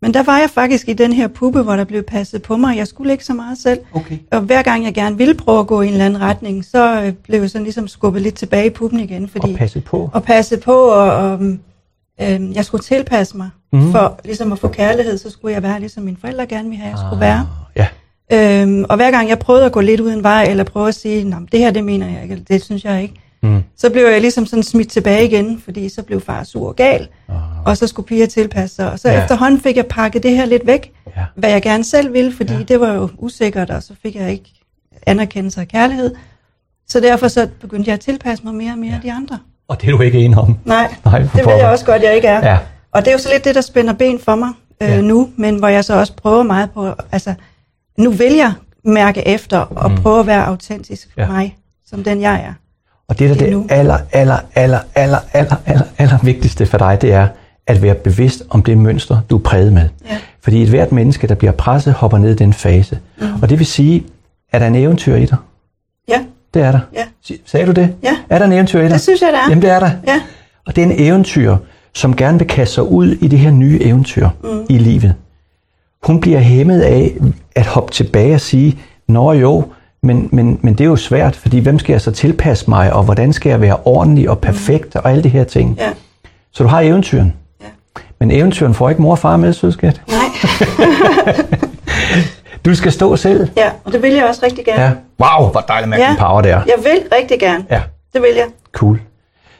Men 0.02 0.14
der 0.14 0.24
var 0.24 0.40
jeg 0.40 0.50
faktisk 0.50 0.90
i 0.90 0.94
den 0.94 1.14
her 1.14 1.28
puppe, 1.28 1.62
hvor 1.62 1.76
der 1.76 1.84
blev 1.84 2.04
passet 2.04 2.42
på 2.42 2.58
mig. 2.58 2.78
Jeg 2.78 2.88
skulle 2.88 3.12
ikke 3.12 3.26
så 3.26 3.34
meget 3.34 3.58
selv. 3.58 3.80
Okay. 3.94 4.18
Og 4.32 4.42
hver 4.42 4.62
gang 4.62 4.86
jeg 4.86 4.94
gerne 4.94 5.18
ville 5.18 5.34
prøve 5.34 5.60
at 5.60 5.68
gå 5.68 5.82
i 5.82 5.88
en 5.88 5.92
eller 5.94 6.06
anden 6.06 6.22
retning, 6.22 6.66
så 6.66 7.02
øh, 7.02 7.14
blev 7.14 7.42
jeg 7.42 7.50
sådan 7.50 7.64
ligesom 7.64 7.88
skubbet 7.88 8.22
lidt 8.22 8.36
tilbage 8.36 8.66
i 8.66 8.70
puppen 8.70 9.00
igen. 9.00 9.28
Fordi, 9.30 9.52
Og 9.52 9.58
passe 9.58 9.82
på. 9.82 10.10
og 10.14 10.24
passe 10.24 10.58
på, 10.58 10.74
og, 10.74 11.04
og 11.32 11.42
øh, 12.22 12.56
jeg 12.56 12.66
skulle 12.66 12.84
tilpasse 12.84 13.38
mig. 13.38 13.50
Mm. 13.74 13.92
For 13.92 14.20
ligesom 14.26 14.52
at 14.52 14.60
få 14.60 14.68
kærlighed, 14.68 15.18
så 15.18 15.30
skulle 15.30 15.54
jeg 15.54 15.64
være 15.64 15.80
ligesom 15.80 16.04
mine 16.04 16.18
forældre 16.22 16.46
gerne 16.46 16.70
ville 16.70 16.84
have, 16.84 16.90
jeg 16.98 17.06
skulle 17.08 17.20
være. 17.22 17.48
Ja. 17.76 17.88
Øhm, 18.34 18.86
og 18.90 18.96
hver 18.96 19.12
gang 19.12 19.30
jeg 19.30 19.40
prøvede 19.40 19.66
at 19.66 19.72
gå 19.72 19.82
lidt 19.82 20.00
uden 20.00 20.24
vej, 20.24 20.44
eller 20.50 20.64
prøve 20.64 20.88
at 20.88 20.96
sige, 20.96 21.24
Nå, 21.24 21.36
det 21.52 21.60
her 21.60 21.72
det 21.72 21.84
mener 21.84 22.08
jeg 22.08 22.22
ikke, 22.24 22.32
eller 22.32 22.46
det 22.46 22.64
synes 22.64 22.86
jeg 22.86 23.02
ikke, 23.02 23.16
Mm. 23.44 23.64
så 23.78 23.90
blev 23.90 24.04
jeg 24.06 24.22
ligesom 24.22 24.46
sådan 24.46 24.64
smidt 24.64 24.90
tilbage 24.92 25.26
igen, 25.26 25.62
fordi 25.66 25.90
så 25.90 26.04
blev 26.04 26.22
far 26.22 26.44
sur 26.44 26.68
og 26.68 26.76
gal, 26.76 27.08
og 27.66 27.78
så 27.78 27.88
skulle 27.88 28.08
piger 28.08 28.26
tilpasse 28.26 28.76
sig. 28.76 28.92
Og 28.92 29.00
så 29.00 29.10
Ja. 29.10 29.22
efterhånden 29.22 29.62
fik 29.62 29.78
jeg 29.78 29.86
pakket 29.86 30.24
det 30.24 30.32
her 30.32 30.46
lidt 30.46 30.68
væk, 30.68 30.92
Ja. 31.18 31.26
hvad 31.36 31.50
jeg 31.52 31.62
gerne 31.62 31.84
selv 31.84 32.14
ville, 32.14 32.34
fordi 32.34 32.54
Ja. 32.54 32.60
det 32.64 32.80
var 32.80 32.94
jo 32.94 33.10
usikkert, 33.18 33.70
og 33.70 33.84
så 33.84 33.94
fik 34.04 34.16
jeg 34.16 34.32
ikke 34.32 34.52
anerkendelse 35.06 35.62
og 35.62 35.68
kærlighed. 35.68 36.16
Så 36.88 37.00
derfor 37.00 37.28
så 37.28 37.48
begyndte 37.62 37.88
jeg 37.90 37.94
at 37.94 38.00
tilpasse 38.00 38.44
mig 38.44 38.54
mere 38.56 38.72
og 38.72 38.78
mere 38.80 38.94
ja. 38.94 39.00
de 39.04 39.14
andre. 39.14 39.40
Og 39.68 39.82
det 39.82 39.88
er 39.88 39.92
du 39.98 40.02
ikke 40.02 40.20
enig 40.20 40.38
om. 40.38 40.58
Nej, 40.66 40.96
Nej, 41.06 41.20
det 41.20 41.46
ved 41.46 41.54
jeg 41.56 41.70
også 41.70 41.86
godt, 41.86 42.02
jeg 42.04 42.16
ikke 42.16 42.28
er. 42.28 42.52
Ja. 42.52 42.58
Og 42.92 43.02
det 43.02 43.08
er 43.08 43.12
jo 43.12 43.18
så 43.20 43.30
lidt 43.34 43.46
det, 43.46 43.56
der 43.56 43.62
spænder 43.62 43.94
ben 43.94 44.20
for 44.20 44.36
mig 44.36 44.50
øh, 44.82 44.90
Ja. 44.90 45.02
nu, 45.02 45.30
men 45.36 45.56
hvor 45.60 45.68
jeg 45.68 45.86
så 45.86 45.94
også 46.00 46.14
prøver 46.16 46.44
meget 46.44 46.72
på, 46.72 46.90
altså, 47.12 47.34
nu 47.98 48.10
vil 48.12 48.34
jeg 48.34 48.54
mærke 48.86 49.28
efter 49.28 49.58
og 49.58 49.92
Mm. 49.92 49.98
prøve 49.98 50.20
at 50.20 50.28
være 50.28 50.46
autentisk 50.46 51.10
for 51.14 51.22
ja. 51.22 51.28
mig, 51.28 51.58
som 51.86 52.04
den 52.04 52.22
jeg 52.22 52.36
er. 52.48 52.54
Og 53.12 53.20
det, 53.20 53.30
der 53.30 53.36
Det 53.36 53.54
er 53.54 53.58
det 53.58 53.66
aller, 53.70 53.98
aller, 54.12 54.38
aller, 54.56 54.80
aller, 54.96 55.18
aller, 55.34 55.56
aller, 55.66 55.84
aller 55.98 56.18
vigtigste 56.24 56.66
for 56.66 56.78
dig, 56.78 57.02
det 57.02 57.14
er 57.14 57.28
at 57.68 57.82
være 57.82 57.96
bevidst 57.96 58.44
om 58.50 58.64
det 58.64 58.78
mønster, 58.78 59.22
du 59.30 59.38
er 59.38 59.42
præget 59.42 59.74
med. 59.74 59.90
Ja. 60.10 60.18
Fordi 60.42 60.62
et 60.62 60.70
hvert 60.70 60.92
menneske, 60.92 61.28
der 61.28 61.36
bliver 61.36 61.52
presset, 61.52 61.94
hopper 61.94 62.18
ned 62.18 62.32
i 62.32 62.36
den 62.36 62.54
fase. 62.54 63.00
Mm. 63.22 63.28
Og 63.42 63.50
det 63.50 63.60
vil 63.60 63.66
sige, 63.68 64.04
er 64.52 64.60
der 64.60 64.68
en 64.68 64.76
eventyr 64.76 65.16
i 65.16 65.26
dig? 65.26 65.38
Ja, 66.10 66.20
Det 66.54 66.62
er 66.62 66.72
der. 66.72 66.80
Ja. 66.94 67.36
Sagde 67.46 67.66
du 67.66 67.72
det? 67.72 67.96
Ja. 68.04 68.16
Er 68.30 68.38
der 68.38 68.46
en 68.46 68.52
eventyr 68.52 68.80
i 68.80 68.84
dig? 68.84 68.92
det 68.92 69.02
synes 69.02 69.22
jeg, 69.22 69.30
der 69.32 69.38
er. 69.40 69.50
Jamen, 69.50 69.62
det 69.62 69.70
er 69.70 69.80
der. 69.80 69.92
Ja, 70.08 70.22
Og 70.66 70.76
det 70.76 70.82
er 70.82 70.86
en 70.86 70.96
eventyr, 70.98 71.58
som 71.94 72.16
gerne 72.16 72.38
vil 72.40 72.48
kaste 72.48 72.76
sig 72.76 72.84
ud 72.84 73.08
i 73.08 73.28
det 73.28 73.40
her 73.40 73.52
nye 73.52 73.80
eventyr 73.82 74.30
mm. 74.44 74.66
i 74.70 74.78
livet. 74.78 75.16
Hun 76.04 76.20
bliver 76.20 76.40
hæmmet 76.40 76.82
af 76.82 77.14
at 77.56 77.66
hoppe 77.66 77.92
tilbage 77.94 78.34
og 78.36 78.42
sige, 78.42 78.80
Nå 79.08 79.32
jo, 79.34 79.66
men, 80.04 80.30
men, 80.32 80.60
men 80.62 80.74
det 80.74 80.82
er 80.82 80.86
jo 80.90 80.96
svært, 80.96 81.36
fordi 81.36 81.60
hvem 81.60 81.80
skal 81.80 81.94
jeg 81.94 82.02
så 82.02 82.12
tilpasse 82.12 82.70
mig, 82.70 82.94
og 82.94 83.04
hvordan 83.04 83.34
skal 83.34 83.50
jeg 83.50 83.62
være 83.62 83.78
ordentlig 83.86 84.30
og 84.30 84.40
perfekt, 84.40 84.96
og 84.96 85.10
alle 85.10 85.24
de 85.24 85.30
her 85.30 85.44
ting. 85.44 85.76
ja, 85.80 85.90
Så 86.52 86.64
du 86.64 86.70
har 86.70 86.82
eventyren. 86.82 87.34
Ja. 87.62 87.66
Men 88.20 88.32
eventyren 88.32 88.74
får 88.74 88.90
ikke 88.90 89.02
mor 89.02 89.12
og 89.12 89.20
far 89.20 89.38
med, 89.38 89.54
sødskat. 89.54 90.02
nej. 90.08 90.18
Du 92.66 92.76
skal 92.76 92.92
stå 92.92 93.16
selv. 93.16 93.50
Ja, 93.58 93.72
og 93.84 93.92
det 93.92 94.02
vil 94.02 94.14
jeg 94.14 94.26
også 94.26 94.46
rigtig 94.46 94.66
gerne. 94.66 94.82
Ja. 94.84 94.92
Wow, 95.20 95.52
hvor 95.52 95.62
dejligt 95.62 95.90
med 95.90 95.98
ja. 95.98 96.16
power 96.20 96.42
der. 96.42 96.62
Jeg 96.68 96.76
vil 96.78 97.04
rigtig 97.12 97.40
gerne. 97.40 97.66
Ja. 97.70 97.82
Det 98.14 98.22
vil 98.22 98.30
jeg. 98.36 98.46
Cool. 98.72 99.02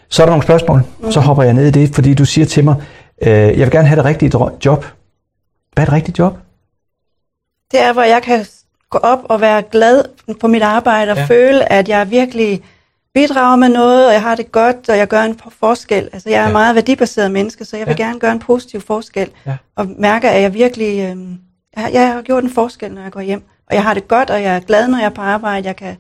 Så 0.10 0.22
er 0.24 0.26
der 0.26 0.32
nogle 0.32 0.44
spørgsmål. 0.44 0.82
Mm. 1.00 1.12
Så 1.12 1.20
hopper 1.20 1.44
jeg 1.44 1.54
ned 1.54 1.68
i 1.68 1.72
det, 1.72 1.96
fordi 1.96 2.14
du 2.14 2.26
siger 2.26 2.46
til 2.46 2.64
mig, 2.64 2.76
øh, 3.22 3.30
jeg 3.32 3.58
vil 3.58 3.72
gerne 3.72 3.88
have 3.88 3.96
det 3.98 4.06
rigtige 4.06 4.32
job. 4.66 4.86
Hvad 5.74 5.84
er 5.84 5.88
et 5.88 5.94
rigtigt 5.94 6.20
job? 6.20 6.38
Det 7.72 7.82
er, 7.84 7.94
hvor 7.94 8.02
jeg 8.04 8.22
kan 8.24 8.46
gå 8.92 8.98
op 8.98 9.20
og 9.24 9.42
være 9.42 9.62
glad 9.62 10.04
på 10.40 10.48
mit 10.48 10.62
arbejde 10.62 11.12
og 11.12 11.18
Ja. 11.18 11.26
føle, 11.26 11.72
at 11.72 11.90
jeg 11.90 12.12
virkelig 12.12 12.62
bidrager 13.14 13.56
med 13.56 13.70
noget, 13.70 14.08
og 14.08 14.14
jeg 14.14 14.22
har 14.22 14.36
det 14.36 14.52
godt, 14.52 14.90
og 14.90 14.98
jeg 14.98 15.08
gør 15.08 15.22
en 15.22 15.40
forskel. 15.60 16.10
Altså, 16.14 16.30
jeg 16.30 16.40
er 16.42 16.48
Ja. 16.48 16.52
meget 16.52 16.76
værdibaseret 16.76 17.32
menneske, 17.32 17.66
så 17.66 17.78
jeg 17.78 17.88
vil 17.88 17.96
Ja. 18.00 18.04
gerne 18.06 18.20
gøre 18.20 18.32
en 18.32 18.40
positiv 18.40 18.82
forskel. 18.82 19.30
Ja. 19.48 19.58
Og 19.76 19.88
mærke, 19.98 20.30
at 20.30 20.42
jeg 20.42 20.54
virkelig 20.54 21.00
øh, 21.00 21.18
jeg, 21.78 21.90
jeg 21.94 22.14
har 22.14 22.22
gjort 22.22 22.44
en 22.44 22.50
forskel, 22.50 22.92
når 22.94 23.02
jeg 23.02 23.12
går 23.12 23.22
hjem. 23.22 23.44
Og 23.70 23.76
jeg 23.76 23.84
har 23.84 23.94
det 23.94 24.08
godt, 24.08 24.30
og 24.30 24.44
jeg 24.44 24.56
er 24.56 24.60
glad, 24.60 24.88
når 24.88 24.98
jeg 24.98 25.06
er 25.06 25.10
på 25.10 25.22
arbejde. 25.22 25.68
Jeg 25.68 25.76
kan 25.76 25.96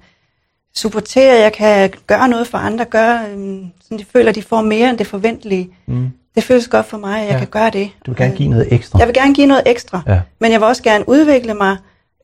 supportere, 0.75 1.39
jeg 1.39 1.53
kan 1.53 1.89
gøre 2.07 2.27
noget 2.27 2.47
for 2.47 2.57
andre, 2.57 2.85
gøre, 2.85 3.19
øh, 3.35 3.57
så 3.89 3.97
de 3.97 4.05
føler, 4.13 4.29
at 4.29 4.35
de 4.35 4.41
får 4.43 4.61
mere 4.61 4.89
end 4.89 4.97
det 4.97 5.07
forventelige. 5.07 5.69
Mm. 5.85 6.09
Det 6.35 6.43
føles 6.43 6.67
godt 6.67 6.85
for 6.85 6.97
mig, 6.97 7.19
at 7.19 7.25
jeg 7.25 7.33
Ja. 7.33 7.37
kan 7.37 7.47
gøre 7.47 7.69
det. 7.69 7.89
Du 8.05 8.11
vil 8.11 8.17
gerne 8.17 8.35
give 8.35 8.49
noget 8.49 8.73
ekstra. 8.73 8.99
jeg 8.99 9.07
vil 9.07 9.13
gerne 9.15 9.33
give 9.33 9.47
noget 9.47 9.63
ekstra, 9.65 10.01
Ja. 10.07 10.19
men 10.39 10.51
jeg 10.51 10.59
vil 10.59 10.67
også 10.67 10.83
gerne 10.83 11.09
udvikle 11.09 11.53
mig, 11.53 11.77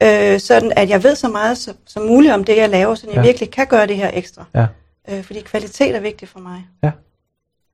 øh, 0.04 0.39
sådan 0.39 0.72
at 0.75 0.89
jeg 0.89 1.04
ved 1.04 1.16
så 1.16 1.27
meget 1.30 1.58
som, 1.58 1.75
som 1.88 2.04
muligt 2.04 2.34
om 2.34 2.44
det, 2.44 2.58
jeg 2.58 2.70
laver, 2.70 2.96
så 2.96 3.08
jeg 3.08 3.16
Ja. 3.16 3.22
virkelig 3.22 3.51
kan 3.51 3.68
gøre 3.68 3.88
det 3.88 3.96
her 3.96 4.10
ekstra. 4.13 4.46
Ja. 4.56 4.66
Øh, 5.10 5.24
fordi 5.24 5.39
kvalitet 5.42 5.96
er 5.96 6.00
vigtigt 6.00 6.32
for 6.32 6.39
mig. 6.39 6.66
Ja. 6.84 6.92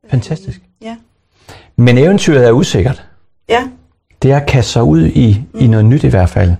Fantastisk. 0.10 0.62
Ja. 0.82 0.96
Men 1.76 1.98
eventyret 1.98 2.48
er 2.48 2.52
usikkert. 2.52 3.04
ja, 3.50 3.68
Det 4.22 4.32
er 4.32 4.38
at 4.38 4.46
kaste 4.48 4.72
sig 4.72 4.84
ud 4.84 5.06
i, 5.06 5.42
mm. 5.54 5.60
i 5.60 5.68
noget 5.68 5.86
nyt 5.86 6.04
i 6.04 6.08
hvert 6.08 6.30
fald. 6.30 6.52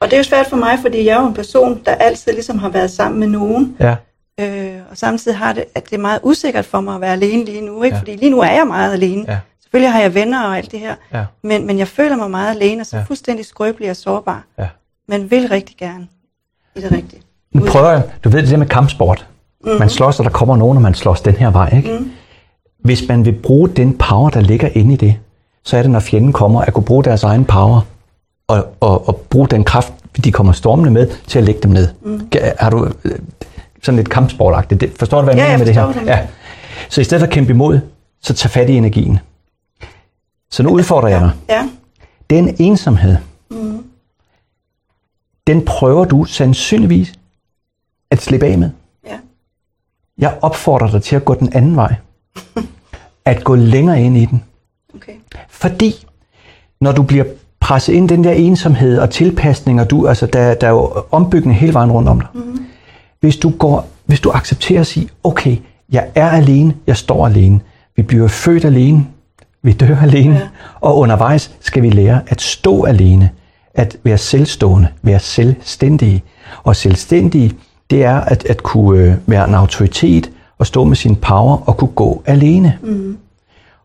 og 0.00 0.06
det 0.10 0.12
er 0.12 0.18
jo 0.18 0.24
svært 0.24 0.46
for 0.46 0.56
mig, 0.56 0.78
fordi 0.78 1.04
jeg 1.04 1.16
er 1.16 1.20
jo 1.20 1.26
en 1.28 1.34
person, 1.34 1.82
der 1.84 1.94
altid 1.94 2.32
ligesom 2.32 2.58
har 2.58 2.68
været 2.68 2.90
sammen 2.90 3.20
med 3.20 3.28
nogen, 3.28 3.76
Ja. 3.80 3.96
øh, 4.40 4.80
og 4.90 4.96
samtidig 4.96 5.38
har 5.38 5.52
det, 5.52 5.64
at 5.74 5.84
det 5.90 5.96
er 5.96 6.00
meget 6.00 6.20
usikkert 6.22 6.64
for 6.64 6.80
mig 6.80 6.94
at 6.94 7.00
være 7.00 7.12
alene 7.12 7.44
lige 7.44 7.60
nu, 7.60 7.82
ikke? 7.82 7.94
Ja. 7.96 8.00
fordi 8.00 8.16
lige 8.16 8.30
nu 8.30 8.40
er 8.40 8.50
jeg 8.52 8.66
meget 8.66 8.92
alene. 8.92 9.24
Ja. 9.28 9.38
Selvfølgelig 9.62 9.92
har 9.92 10.00
jeg 10.00 10.14
venner 10.14 10.42
og 10.44 10.56
alt 10.58 10.70
det 10.72 10.80
her, 10.80 10.94
Ja. 11.12 11.24
men, 11.42 11.66
men 11.66 11.78
jeg 11.78 11.88
føler 11.88 12.16
mig 12.16 12.30
meget 12.30 12.50
alene, 12.50 12.80
og 12.82 12.86
så 12.86 12.96
Ja. 12.96 13.02
fuldstændig 13.02 13.46
skrøbelig 13.46 13.90
og 13.90 13.96
sårbar, 13.96 14.44
Ja. 14.58 14.68
Men 15.08 15.30
vil 15.30 15.48
rigtig 15.48 15.76
gerne 15.76 16.06
i 16.76 16.80
det 16.80 16.92
rigtige. 16.92 17.22
Nu 17.52 17.64
prøver 17.66 17.90
jeg, 17.90 18.02
du 18.24 18.28
ved 18.28 18.42
det 18.42 18.50
der 18.50 18.56
med 18.56 18.66
kampsport. 18.66 19.26
Mm. 19.64 19.70
Man 19.78 19.88
slås, 19.90 20.18
og 20.18 20.24
der 20.24 20.30
kommer 20.30 20.56
nogen, 20.56 20.76
og 20.76 20.82
man 20.82 20.94
slås 20.94 21.20
den 21.20 21.34
her 21.36 21.50
vej. 21.50 21.76
Ikke? 21.76 21.92
Mm. 21.98 22.10
Hvis 22.84 23.08
man 23.08 23.24
vil 23.24 23.32
bruge 23.32 23.68
den 23.68 23.98
power, 23.98 24.30
der 24.30 24.40
ligger 24.40 24.68
inde 24.72 24.94
i 24.94 24.96
det, 24.96 25.16
så 25.64 25.76
er 25.76 25.82
det, 25.82 25.90
når 25.90 26.00
fjenden 26.00 26.32
kommer, 26.32 26.60
at 26.60 26.74
kunne 26.74 26.84
bruge 26.84 27.04
deres 27.04 27.22
egen 27.22 27.44
power, 27.44 27.80
og, 28.48 28.66
og, 28.80 29.08
og 29.08 29.16
bruge 29.30 29.48
den 29.48 29.64
kraft, 29.64 29.92
de 30.24 30.32
kommer 30.32 30.52
stormende 30.52 30.90
med, 30.90 31.08
til 31.26 31.38
at 31.38 31.44
lægge 31.44 31.60
dem 31.62 31.70
ned. 31.70 31.88
Mm. 32.04 32.28
Har 32.58 32.70
du 32.70 32.88
øh, 33.04 33.18
sådan 33.82 33.96
lidt 33.96 34.10
kampsportagtigt? 34.10 34.98
Forstår 34.98 35.18
du, 35.18 35.24
hvad 35.24 35.34
jeg 35.34 35.40
Ja, 35.42 35.58
mener 35.58 35.72
jeg 35.74 35.86
med 35.86 35.94
det 35.94 36.00
her? 36.00 36.00
mener. 36.04 36.26
Så 36.88 37.00
i 37.00 37.04
stedet 37.04 37.20
for 37.20 37.26
at 37.26 37.32
kæmpe 37.32 37.50
imod, 37.52 37.80
så 38.22 38.34
tag 38.34 38.50
fat 38.50 38.70
i 38.70 38.76
energien. 38.76 39.18
Så 40.50 40.62
nu 40.62 40.70
udfordrer 40.70 41.08
jeg 41.08 41.20
dig. 41.20 41.30
Ja, 41.48 41.68
Den 42.30 42.56
ensomhed, 42.58 43.16
mm. 43.16 43.22
Den 45.46 45.64
prøver 45.64 46.04
du 46.04 46.24
sandsynligvis 46.24 47.12
at 48.10 48.22
slippe 48.22 48.46
af 48.46 48.58
med. 48.58 48.70
ja, 49.06 49.16
Jeg 50.18 50.38
opfordrer 50.42 50.90
dig 50.90 51.02
til 51.02 51.16
at 51.16 51.24
gå 51.24 51.34
den 51.34 51.52
anden 51.52 51.76
vej. 51.76 51.94
At 53.24 53.44
gå 53.44 53.54
længere 53.54 54.02
ind 54.02 54.16
i 54.16 54.24
den. 54.24 54.44
okay. 54.94 55.12
Fordi 55.48 56.06
når 56.80 56.92
du 56.92 57.02
bliver 57.02 57.24
presse 57.60 57.94
ind 57.94 58.08
den 58.08 58.24
der 58.24 58.32
ensomhed 58.32 58.98
og 58.98 59.10
tilpasning, 59.10 59.80
og 59.80 59.90
du, 59.90 60.06
altså, 60.06 60.26
der, 60.26 60.54
der 60.54 60.66
er 60.66 60.70
jo 60.70 61.04
ombygning 61.10 61.56
hele 61.56 61.74
vejen 61.74 61.92
rundt 61.92 62.08
om 62.08 62.20
dig. 62.20 62.28
Mm. 62.34 62.64
Hvis, 63.20 63.36
du 63.36 63.50
går, 63.50 63.88
hvis 64.06 64.20
du 64.20 64.30
accepterer 64.30 64.80
at 64.80 64.86
sige, 64.86 65.08
okay, 65.24 65.56
jeg 65.92 66.08
er 66.14 66.28
alene, 66.30 66.74
jeg 66.86 66.96
står 66.96 67.26
alene. 67.26 67.60
Vi 67.96 68.02
bliver 68.02 68.28
født 68.28 68.64
alene, 68.64 69.06
vi 69.62 69.72
dør 69.72 69.96
alene, 70.02 70.34
ja. 70.34 70.48
og 70.80 70.98
undervejs 70.98 71.54
skal 71.60 71.82
vi 71.82 71.90
lære 71.90 72.20
at 72.26 72.40
stå 72.40 72.84
alene, 72.84 73.30
at 73.74 73.96
være 74.04 74.18
selvstående, 74.18 74.88
være 75.02 75.20
selvstændige. 75.20 76.22
Og 76.62 76.76
selvstændige, 76.76 77.54
det 77.90 78.04
er 78.04 78.20
at, 78.20 78.44
at 78.44 78.62
kunne 78.62 79.00
øh, 79.00 79.14
være 79.26 79.48
en 79.48 79.54
autoritet 79.54 80.30
og 80.58 80.66
stå 80.66 80.84
med 80.84 80.96
sin 80.96 81.16
power 81.16 81.68
og 81.68 81.76
kunne 81.76 81.90
gå 81.94 82.22
alene. 82.26 82.78
Mm. 82.82 83.18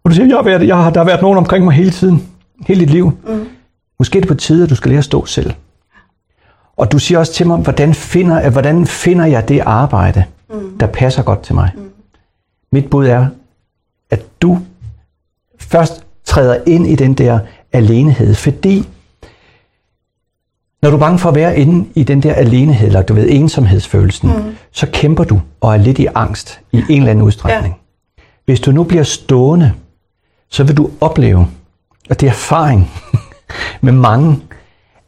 Og 0.04 0.12
du 0.12 0.16
siger, 0.16 0.28
jeg 0.28 0.36
har 0.36 0.44
været, 0.44 0.68
jeg 0.68 0.78
har, 0.78 0.90
der 0.90 1.00
har 1.00 1.06
været 1.06 1.22
nogen 1.22 1.38
omkring 1.38 1.66
mig 1.66 1.74
hele 1.74 1.92
tiden, 1.92 2.28
hele 2.68 2.80
dit 2.80 2.90
liv. 2.90 3.12
Mm. 3.28 3.48
Måske 4.00 4.18
er 4.18 4.22
det 4.22 4.28
på 4.28 4.36
tide, 4.36 4.64
at 4.64 4.70
du 4.70 4.76
skal 4.76 4.90
lære 4.90 4.98
at 4.98 5.04
stå 5.04 5.26
selv. 5.26 5.54
Og 6.78 6.92
du 6.92 7.00
siger 7.00 7.20
også 7.20 7.34
til 7.34 7.48
mig, 7.48 7.58
hvordan 7.58 7.94
finder, 7.94 8.50
hvordan 8.50 8.88
finder 8.88 9.26
jeg 9.26 9.50
det 9.50 9.60
arbejde, 9.60 10.24
mm. 10.50 10.78
der 10.80 10.88
passer 10.88 11.24
godt 11.24 11.42
til 11.42 11.56
mig? 11.56 11.72
Mm. 11.76 11.82
Mit 12.72 12.90
bud 12.90 13.08
er, 13.08 13.28
at 14.10 14.26
du 14.42 14.60
først 15.60 16.04
træder 16.26 16.58
ind 16.68 16.88
i 16.88 16.96
den 16.96 17.14
der 17.14 17.40
alenehed, 17.74 18.36
fordi 18.36 18.88
når 20.82 20.90
du 20.90 20.96
er 20.96 21.00
bange 21.00 21.20
for 21.20 21.30
at 21.30 21.36
være 21.36 21.58
inde 21.60 21.90
i 21.96 22.04
den 22.04 22.24
der 22.24 22.34
alenehed, 22.34 22.88
eller 22.88 23.02
du 23.02 23.14
ved, 23.14 23.30
ensomhedsfølelsen, 23.30 24.30
mm. 24.30 24.56
så 24.72 24.88
kæmper 24.94 25.24
du 25.24 25.42
og 25.62 25.74
er 25.74 25.78
lidt 25.78 26.00
i 26.00 26.08
angst 26.16 26.60
i 26.72 26.84
en 26.90 26.98
eller 26.98 27.12
anden 27.12 27.26
udstrækning. 27.26 27.76
Ja. 28.18 28.24
Hvis 28.46 28.60
du 28.60 28.72
nu 28.72 28.84
bliver 28.84 29.04
stående, 29.04 29.74
så 30.50 30.64
vil 30.64 30.78
du 30.78 30.90
opleve, 31.02 31.48
og 32.10 32.20
det 32.20 32.28
er 32.28 32.32
erfaring 32.32 32.92
med 33.82 33.94
mange, 33.94 34.40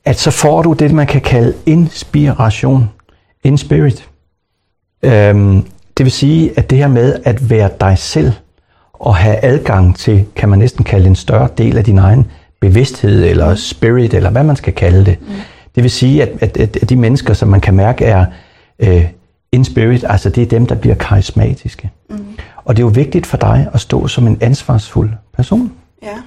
at 0.05 0.19
så 0.19 0.31
får 0.31 0.61
du 0.61 0.73
det, 0.73 0.91
man 0.91 1.07
kan 1.07 1.21
kalde 1.21 1.53
inspiration. 1.65 2.89
In 3.43 3.57
spirit. 3.57 4.09
Øhm, 5.03 5.65
det 5.97 6.03
vil 6.03 6.11
sige, 6.11 6.51
at 6.57 6.69
det 6.69 6.77
her 6.77 6.87
med 6.87 7.19
at 7.23 7.49
være 7.49 7.69
dig 7.81 7.97
selv, 7.97 8.31
og 8.93 9.15
have 9.15 9.43
adgang 9.43 9.95
til, 9.95 10.25
kan 10.35 10.49
man 10.49 10.59
næsten 10.59 10.83
kalde 10.83 11.07
en 11.07 11.15
større 11.15 11.49
del 11.57 11.77
af 11.77 11.83
din 11.83 11.97
egen 11.97 12.31
bevidsthed, 12.61 13.25
eller 13.25 13.55
spirit, 13.55 14.13
eller 14.13 14.29
hvad 14.29 14.43
man 14.43 14.55
skal 14.55 14.73
kalde 14.73 15.05
det. 15.05 15.17
Mm. 15.21 15.33
Det 15.79 15.83
vil 15.83 15.91
sige, 15.91 16.23
at, 16.23 16.57
at, 16.57 16.77
at 16.77 16.89
de 16.89 16.95
mennesker, 16.95 17.33
som 17.33 17.49
man 17.49 17.61
kan 17.61 17.73
mærke 17.73 18.05
er 18.05 18.25
øh, 18.79 19.05
in 19.51 19.65
spirit, 19.65 20.05
altså 20.07 20.29
det 20.29 20.43
er 20.43 20.47
dem, 20.47 20.65
der 20.65 20.75
bliver 20.75 20.95
karismatiske. 20.95 21.91
Mm. 22.09 22.25
Og 22.55 22.75
det 22.75 22.81
er 22.81 22.85
jo 22.85 22.91
vigtigt 22.91 23.25
for 23.25 23.37
dig 23.37 23.69
at 23.73 23.79
stå 23.79 24.07
som 24.07 24.27
en 24.27 24.37
ansvarsfuld 24.41 25.09
person. 25.33 25.71
Ja. 26.03 26.17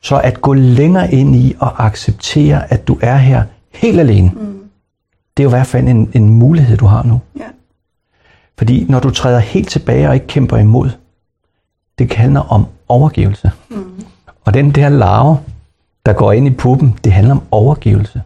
Så 0.00 0.20
at 0.20 0.40
gå 0.40 0.52
længere 0.52 1.12
ind 1.12 1.36
i 1.36 1.54
og 1.58 1.86
acceptere, 1.86 2.72
at 2.72 2.88
du 2.88 2.98
er 3.00 3.16
her 3.16 3.42
helt 3.72 4.00
alene, 4.00 4.28
mm. 4.28 4.58
det 5.36 5.42
er 5.42 5.44
jo 5.44 5.48
i 5.48 5.56
hvert 5.56 5.66
fald 5.66 5.88
en, 5.88 6.10
en 6.14 6.28
mulighed, 6.28 6.76
du 6.76 6.86
har 6.86 7.02
nu. 7.02 7.20
Ja. 7.38 7.48
Fordi 8.58 8.86
når 8.88 9.00
du 9.00 9.10
træder 9.10 9.38
helt 9.38 9.68
tilbage 9.68 10.08
og 10.08 10.14
ikke 10.14 10.26
kæmper 10.26 10.56
imod, 10.56 10.90
det 11.98 12.12
handler 12.12 12.40
om 12.40 12.66
overgivelse. 12.88 13.50
Mm. 13.70 14.04
Og 14.44 14.54
den 14.54 14.70
der 14.70 14.88
larve, 14.88 15.38
der 16.06 16.12
går 16.12 16.32
ind 16.32 16.46
i 16.46 16.50
puppen, 16.50 16.98
det 17.04 17.12
handler 17.12 17.34
om 17.34 17.42
overgivelse 17.50 18.22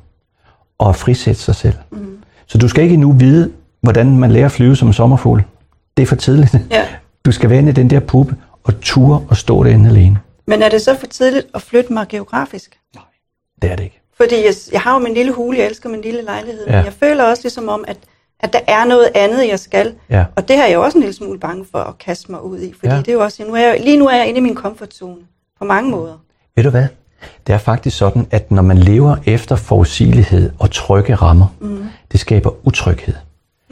og 0.80 0.88
at 0.88 0.96
frisætte 0.96 1.40
sig 1.40 1.54
selv. 1.54 1.75
Mm. 1.90 2.18
Så 2.46 2.58
du 2.58 2.68
skal 2.68 2.84
ikke 2.84 2.96
nu 2.96 3.12
vide, 3.12 3.52
hvordan 3.80 4.16
man 4.16 4.30
lærer 4.32 4.46
at 4.46 4.52
flyve 4.52 4.76
som 4.76 4.88
en 4.88 4.94
sommerfugl. 4.94 5.42
Det 5.96 6.02
er 6.02 6.06
for 6.06 6.16
tidligt. 6.16 6.54
Ja. 6.70 6.87
Du 7.25 7.32
skal 7.32 7.50
være 7.50 7.58
inde 7.58 7.70
i 7.70 7.72
den 7.75 7.90
der 7.90 8.00
puppe 8.00 8.37
og 8.64 8.80
ture 8.80 9.22
og 9.28 9.37
stå 9.37 9.64
derinde 9.64 9.90
alene. 9.90 10.18
Men 10.46 10.62
er 10.62 10.68
det 10.68 10.82
så 10.82 10.96
for 10.99 11.06
tidligt 11.06 11.46
at 11.54 11.62
flytte 11.62 11.92
mig 11.92 12.06
geografisk? 12.08 12.78
Nej, 12.94 13.04
det 13.62 13.70
er 13.72 13.76
det 13.76 13.84
ikke. 13.84 14.00
Fordi 14.16 14.34
jeg, 14.34 14.54
jeg 14.72 14.80
har 14.80 14.92
jo 14.92 14.99
min 14.99 15.14
lille 15.14 15.32
hule, 15.32 15.58
jeg 15.58 15.66
elsker 15.66 15.88
min 15.88 16.00
lille 16.00 16.22
lejlighed, 16.22 16.66
ja. 16.66 16.76
men 16.76 16.84
jeg 16.84 16.92
føler 16.92 17.25
også 17.25 17.42
ligesom 17.42 17.68
om, 17.68 17.84
at, 17.88 17.96
at 18.40 18.52
der 18.52 18.58
er 18.68 18.84
noget 18.84 19.08
andet, 19.14 19.49
jeg 19.49 19.58
skal. 19.58 19.94
Ja. 20.10 20.25
Og 20.37 20.49
det 20.49 20.56
har 20.56 20.66
jeg 20.66 20.78
også 20.78 20.99
en 20.99 21.02
lille 21.02 21.14
smule 21.14 21.38
bange 21.38 21.64
for 21.72 21.78
at 21.78 21.99
kaste 21.99 22.30
mig 22.30 22.42
ud 22.42 22.58
i. 22.60 22.72
Fordi 22.78 22.92
Ja. 22.92 22.99
det 22.99 23.08
er 23.08 23.12
jo 23.12 23.20
også, 23.20 23.44
nu 23.44 23.54
er 23.54 23.60
jeg, 23.60 23.80
lige 23.80 23.96
nu 23.96 24.06
er 24.08 24.16
jeg 24.16 24.26
inde 24.26 24.38
i 24.38 24.42
min 24.42 24.54
komfortzone 24.54 25.20
på 25.58 25.64
mange 25.64 25.90
måder. 25.90 26.14
Ved 26.56 26.64
du 26.64 26.70
hvad? 26.70 26.87
Det 27.47 27.53
er 27.53 27.59
faktisk 27.59 27.97
sådan, 27.97 28.27
at 28.31 28.50
når 28.50 28.62
man 28.62 28.79
lever 28.79 29.17
efter 29.27 29.57
forudsigelighed 29.57 30.50
og 30.59 30.71
trygge 30.71 31.15
rammer, 31.15 31.47
mm. 31.61 31.85
det 32.12 32.21
skaber 32.21 32.67
utryghed. 32.67 33.15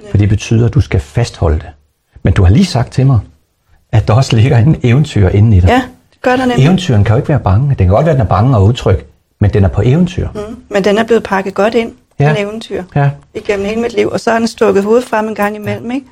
Ja. 0.04 0.10
For 0.10 0.18
det 0.18 0.28
betyder, 0.28 0.66
at 0.66 0.74
du 0.74 0.80
skal 0.80 1.00
fastholde 1.00 1.56
det. 1.58 1.68
Men 2.22 2.32
du 2.32 2.42
har 2.44 2.50
lige 2.50 2.64
sagt 2.66 2.92
til 2.92 3.06
mig, 3.06 3.18
at 3.92 4.08
der 4.08 4.14
også 4.14 4.36
ligger 4.36 4.58
en 4.58 4.76
eventyr 4.82 5.28
inde 5.28 5.56
i 5.56 5.60
dig. 5.60 5.68
Ja, 5.68 5.82
det 6.12 6.22
gør 6.22 6.36
der 6.36 6.46
nemlig. 6.46 6.64
Eventyren 6.66 7.04
kan 7.04 7.12
jo 7.14 7.16
ikke 7.16 7.28
være 7.28 7.40
bange. 7.40 7.68
Den 7.68 7.76
kan 7.76 7.88
godt 7.88 8.06
være, 8.06 8.12
at 8.14 8.18
den 8.18 8.24
er 8.26 8.28
bange 8.28 8.56
og 8.56 8.64
utryg, 8.64 8.98
men 9.40 9.52
den 9.52 9.64
er 9.64 9.68
på 9.68 9.82
eventyr. 9.84 10.28
Mm. 10.34 10.40
Men 10.70 10.84
den 10.84 10.98
er 10.98 11.04
blevet 11.04 11.22
pakket 11.22 11.54
godt 11.54 11.74
ind, 11.74 11.92
Ja. 12.20 12.24
ja. 12.24 12.30
en 12.36 12.46
eventyr, 12.46 12.82
Ja. 12.94 13.10
igennem 13.34 13.66
hele 13.66 13.80
mit 13.80 13.92
liv. 13.92 14.08
Og 14.08 14.20
så 14.20 14.30
har 14.30 14.38
den 14.38 14.48
stukket 14.48 14.84
hovedet 14.84 15.04
frem 15.04 15.28
en 15.28 15.34
gang 15.34 15.56
imellem, 15.56 15.90
ikke? 15.90 16.06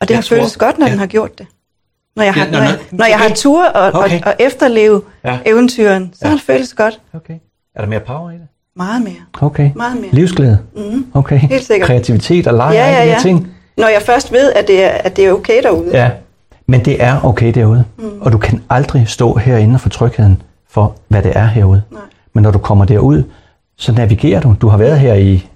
Og 0.00 0.08
det 0.08 0.10
Jeg 0.10 0.16
har 0.16 0.22
tror- 0.22 0.36
føltes 0.36 0.56
godt, 0.56 0.78
når 0.78 0.86
ja. 0.86 0.92
den 0.92 0.98
har 0.98 1.06
gjort 1.06 1.38
det. 1.38 1.46
Når 2.16 2.22
jeg 2.22 2.34
har, 2.34 2.44
Ja, 2.44 2.50
når, 2.50 2.58
jeg, 2.58 2.78
når 2.92 3.04
jeg 3.04 3.18
har 3.18 3.24
okay. 3.24 3.34
tur 3.36 3.64
og, 3.64 3.92
Okay. 4.04 4.20
og, 4.20 4.26
og 4.26 4.34
efterleve 4.38 5.02
Ja. 5.24 5.38
eventyren, 5.46 6.10
så 6.14 6.18
Ja. 6.22 6.28
har 6.28 6.34
det 6.36 6.44
føltes 6.44 6.74
godt. 6.74 7.00
Okay. 7.14 7.34
Er 7.74 7.80
der 7.80 7.88
mere 7.88 8.00
power 8.00 8.30
i 8.30 8.34
det? 8.34 8.46
Meget 8.76 9.02
mere. 9.02 9.14
Okay. 9.42 9.70
Meget 9.76 10.00
mere. 10.00 10.10
Livsglæde? 10.12 10.58
Mm. 10.76 11.06
Okay. 11.14 11.38
Helt 11.38 11.64
sikkert. 11.64 11.86
Kreativitet 11.86 12.46
og 12.46 12.54
leg 12.54 12.70
Ja, 12.74 12.90
ja, 12.90 13.04
ja. 13.04 13.18
ting? 13.22 13.48
Når 13.76 13.88
jeg 13.88 14.02
først 14.02 14.32
ved, 14.32 14.52
at 14.52 14.68
det 14.68 14.84
er, 14.84 14.88
at 14.88 15.16
det 15.16 15.26
er 15.26 15.32
okay 15.32 15.62
derude. 15.62 15.90
Ja. 15.92 16.10
Men 16.66 16.84
det 16.84 17.02
er 17.02 17.24
okay 17.24 17.52
derude. 17.54 17.84
Mm. 17.98 18.20
Og 18.20 18.32
du 18.32 18.38
kan 18.38 18.62
aldrig 18.70 19.04
stå 19.08 19.34
herinde 19.34 19.78
få 19.78 19.88
trygheden 19.88 20.42
for, 20.70 20.94
hvad 21.08 21.22
det 21.22 21.32
er 21.36 21.46
herude. 21.46 21.82
Nej. 21.90 22.00
Men 22.32 22.42
når 22.42 22.50
du 22.50 22.58
kommer 22.58 22.84
derud, 22.84 23.22
så 23.76 23.92
navigerer 23.92 24.40
du. 24.40 24.54
Du 24.60 24.68
har 24.68 24.76
været 24.78 24.98
her 25.00 25.14
i 25.14 25.48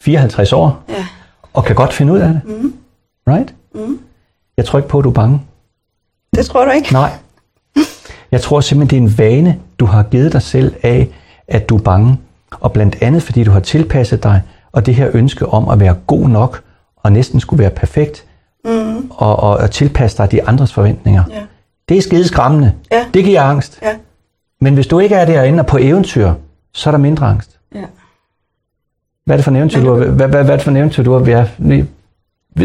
54 0.00 0.52
år, 0.52 0.82
Ja. 0.88 1.06
og 1.52 1.64
kan 1.64 1.76
godt 1.76 1.92
finde 1.92 2.12
ud 2.12 2.18
af 2.18 2.28
det. 2.28 2.40
Mm. 2.44 2.74
Right? 3.28 3.54
Mm. 3.74 3.98
Jeg 4.56 4.64
tror 4.64 4.78
ikke 4.78 4.88
på, 4.88 4.98
at 4.98 5.04
du 5.04 5.08
er 5.08 5.14
bange. 5.14 5.40
Det 6.34 6.46
tror 6.46 6.64
du 6.64 6.70
ikke? 6.70 6.92
Nej. 6.92 7.10
Jeg 8.32 8.40
tror 8.40 8.60
simpelthen, 8.60 9.04
det 9.04 9.08
er 9.08 9.10
en 9.12 9.18
vane, 9.18 9.58
du 9.78 9.84
har 9.86 10.02
givet 10.02 10.32
dig 10.32 10.42
selv 10.42 10.74
af, 10.82 11.08
at 11.48 11.68
du 11.68 11.76
er 11.76 11.80
bange. 11.82 12.18
Og 12.50 12.72
blandt 12.72 12.96
andet, 13.02 13.22
fordi 13.22 13.44
du 13.44 13.50
har 13.50 13.60
tilpasset 13.60 14.22
dig, 14.22 14.42
og 14.72 14.86
det 14.86 14.94
her 14.94 15.10
ønske 15.14 15.46
om 15.46 15.68
at 15.68 15.80
være 15.80 15.94
god 16.06 16.28
nok, 16.28 16.62
og 16.96 17.12
næsten 17.12 17.40
skulle 17.40 17.62
være 17.62 17.70
perfekt, 17.70 18.24
Mm. 18.64 19.10
og, 19.10 19.36
og, 19.40 19.56
og 19.56 19.70
tilpasse 19.70 20.18
dig 20.18 20.30
de 20.30 20.48
andres 20.48 20.72
forventninger. 20.72 21.24
Ja. 21.30 21.40
Det 21.88 21.96
er 21.96 22.02
skide 22.02 22.28
skræmmende. 22.28 22.72
Ja. 22.92 23.04
Det 23.14 23.24
giver 23.24 23.42
angst. 23.42 23.78
Ja. 23.82 23.96
Men 24.60 24.74
hvis 24.74 24.86
du 24.86 24.98
ikke 24.98 25.14
er 25.14 25.24
derinde 25.24 25.60
og 25.60 25.66
på 25.66 25.78
eventyr, 25.80 26.32
så 26.74 26.90
er 26.90 26.92
der 26.92 26.98
mindre 26.98 27.26
angst. 27.26 27.58
ja. 27.74 27.84
Hvad 29.24 29.34
er 29.34 29.36
det 29.36 29.44
for 29.44 29.50
en 29.50 29.56
eventyr, 29.56 29.80
du 29.84 29.88
har, 29.94 30.04
hvad, 30.04 30.28
hvad, 30.28 30.28
hvad 30.28 30.52
er 30.52 30.56
det 30.56 30.62
for 30.62 30.70
en 30.70 30.76
eventyr, 30.76 31.02
du 31.02 31.12
har 31.12 31.18
været? 31.18 31.50
Nej, 31.58 31.84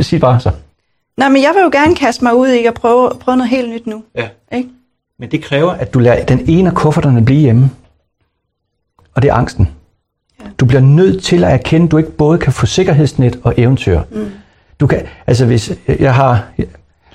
Sig 0.02 0.20
bare 0.20 0.40
så. 0.40 0.52
Nå, 1.18 1.30
men 1.30 1.42
jeg 1.42 1.52
vil 1.56 1.62
jo 1.62 1.70
gerne 1.82 1.96
kaste 1.96 2.24
mig 2.24 2.36
ud 2.36 2.48
i 2.48 2.66
at 2.66 2.74
prøve, 2.74 3.12
prøve 3.20 3.38
noget 3.38 3.50
helt 3.50 3.70
nyt 3.70 3.88
nu. 3.88 4.04
Ja. 4.16 4.28
Ikke? 4.54 4.70
Men 5.20 5.32
det 5.32 5.44
kræver, 5.44 5.72
at 5.72 5.94
du 5.94 6.00
lader 6.00 6.26
den 6.26 6.42
ene 6.48 6.70
af 6.70 6.76
kufferterne 6.76 7.26
blive 7.26 7.40
hjemme. 7.42 7.72
Og 9.16 9.22
det 9.22 9.30
er 9.30 9.34
angsten. 9.34 9.70
Ja. 10.40 10.46
Du 10.60 10.66
bliver 10.66 10.82
nødt 10.82 11.24
til 11.24 11.44
at 11.44 11.54
erkende, 11.54 11.86
at 11.86 11.92
du 11.92 11.98
ikke 11.98 12.12
både 12.12 12.38
kan 12.38 12.54
få 12.54 12.66
sikkerhedsnet 12.66 13.40
og 13.44 13.54
eventyr. 13.58 14.02
Mm. 14.12 14.32
Du 14.80 14.88
kan, 14.88 15.02
altså 15.28 15.46
hvis 15.46 15.72
jeg 16.00 16.14
har 16.16 16.44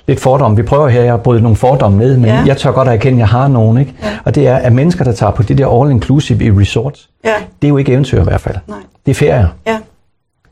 lidt 0.07 0.19
fordomme, 0.19 0.57
vi 0.57 0.63
prøver 0.63 0.87
her 0.89 1.13
at 1.13 1.23
bryde 1.23 1.41
nogle 1.41 1.55
fordomme 1.55 1.97
ned, 1.97 2.17
men 2.17 2.25
Ja. 2.25 2.43
jeg 2.45 2.57
tør 2.57 2.71
godt 2.71 2.87
at 2.87 2.93
erkende, 2.93 3.13
at 3.15 3.19
jeg 3.19 3.27
har 3.27 3.47
nogen. 3.47 3.77
Ikke? 3.77 3.93
Ja. 4.03 4.17
Og 4.25 4.35
det 4.35 4.47
er, 4.47 4.55
at 4.55 4.73
mennesker, 4.73 5.03
der 5.03 5.11
tager 5.11 5.31
på 5.31 5.43
det 5.43 5.57
der 5.57 5.67
all-inclusive 5.67 6.43
i 6.43 6.51
resorts, 6.51 7.09
Ja. 7.25 7.33
det 7.61 7.67
er 7.67 7.69
jo 7.69 7.77
ikke 7.77 7.91
eventyr 7.93 8.21
i 8.21 8.23
hvert 8.23 8.41
fald. 8.41 8.55
Nej. 8.67 8.77
Det 9.05 9.11
er 9.11 9.15
ferier. 9.15 9.47
Ja. 9.67 9.79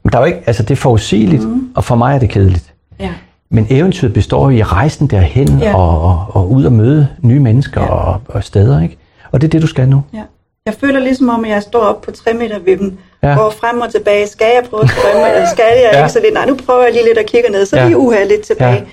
Men 0.03 0.11
der 0.11 0.17
er 0.17 0.21
jo 0.21 0.25
ikke, 0.27 0.39
altså 0.45 0.63
det 0.63 0.71
er 0.71 0.75
forudsigeligt, 0.75 1.43
mm. 1.43 1.69
og 1.75 1.83
for 1.83 1.95
mig 1.95 2.15
er 2.15 2.19
det 2.19 2.29
kedeligt. 2.29 2.73
Ja. 2.99 3.09
Men 3.51 3.67
eventyret 3.69 4.13
består 4.13 4.49
i 4.49 4.63
rejsen 4.63 5.07
derhen 5.07 5.59
Ja. 5.59 5.75
og, 5.75 6.01
og, 6.01 6.25
og 6.29 6.51
ud 6.51 6.63
og 6.63 6.71
møde 6.73 7.07
nye 7.21 7.39
mennesker 7.39 7.81
Ja. 7.81 7.87
og, 7.87 8.21
og 8.27 8.43
steder, 8.43 8.81
ikke? 8.81 8.97
Og 9.31 9.41
det 9.41 9.47
er 9.47 9.51
det, 9.51 9.61
du 9.61 9.67
skal 9.67 9.89
nu. 9.89 10.03
Ja. 10.13 10.21
Jeg 10.65 10.73
føler 10.79 10.99
ligesom 10.99 11.29
om, 11.29 11.45
at 11.45 11.51
jeg 11.51 11.61
står 11.63 11.79
op 11.79 12.01
på 12.01 12.11
3 12.11 12.33
meter 12.33 12.59
vippen, 12.59 12.97
Ja. 13.23 13.29
ja. 13.29 13.35
går 13.35 13.49
frem 13.59 13.81
og 13.81 13.91
tilbage. 13.91 14.27
Skal 14.27 14.47
jeg 14.55 14.63
prøve 14.69 14.83
at 14.83 14.89
drømme, 15.03 15.27
eller 15.35 15.47
skal 15.49 15.63
jeg 15.67 15.89
Ja. 15.93 15.99
ikke 16.03 16.13
så 16.13 16.19
lidt? 16.23 16.33
Nej, 16.33 16.45
nu 16.45 16.55
prøver 16.65 16.83
jeg 16.83 16.93
lige 16.93 17.05
lidt 17.05 17.17
at 17.17 17.25
kigge 17.25 17.49
ned, 17.49 17.65
så 17.65 17.77
Ja. 17.77 17.85
lige 17.85 17.97
uha 17.97 18.23
lidt 18.23 18.41
tilbage. 18.41 18.83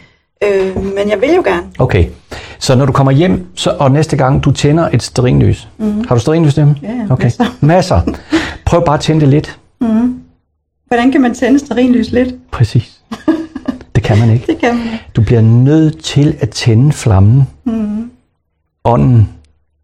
Ja. 0.43 0.57
Øh, 0.67 0.77
men 0.85 1.11
jeg 1.11 1.21
vil 1.21 1.35
jo 1.37 1.43
gerne. 1.45 1.63
Okay, 1.79 2.05
så 2.59 2.75
når 2.77 2.87
du 2.87 2.93
kommer 2.93 3.13
hjem, 3.13 3.47
så, 3.55 3.71
og 3.79 3.91
næste 3.91 4.17
gang 4.17 4.45
du 4.45 4.51
tænder 4.53 4.89
et 4.93 5.03
stearinlys. 5.03 5.69
Mm. 5.79 6.05
Har 6.09 6.15
du 6.15 6.21
stearinlys 6.21 6.55
hjemme? 6.55 6.77
Ja, 6.83 6.89
ja, 6.89 7.07
okay. 7.11 7.25
masser. 7.25 7.45
masser. 7.61 8.01
Prøv 8.65 8.85
bare 8.85 8.95
at 8.95 9.01
tænde 9.01 9.21
det 9.21 9.29
lidt. 9.29 9.59
Hvordan 10.87 11.13
kan 11.13 11.21
man 11.21 11.35
tænde 11.35 11.59
stearinlys 11.59 12.11
lidt? 12.11 12.35
Præcis. 12.53 12.96
Det 14.09 14.17
kan 14.17 14.27
man 14.27 14.35
ikke. 14.35 14.47
Det 14.47 14.59
kan 14.59 14.77
man 14.77 14.85
ikke. 14.85 15.05
Du 15.17 15.23
bliver 15.23 15.41
nødt 15.41 16.05
til 16.05 16.37
at 16.41 16.51
tænde 16.51 16.93
flammen, 16.93 17.49
mm. 17.65 18.11
ånden, 18.85 19.29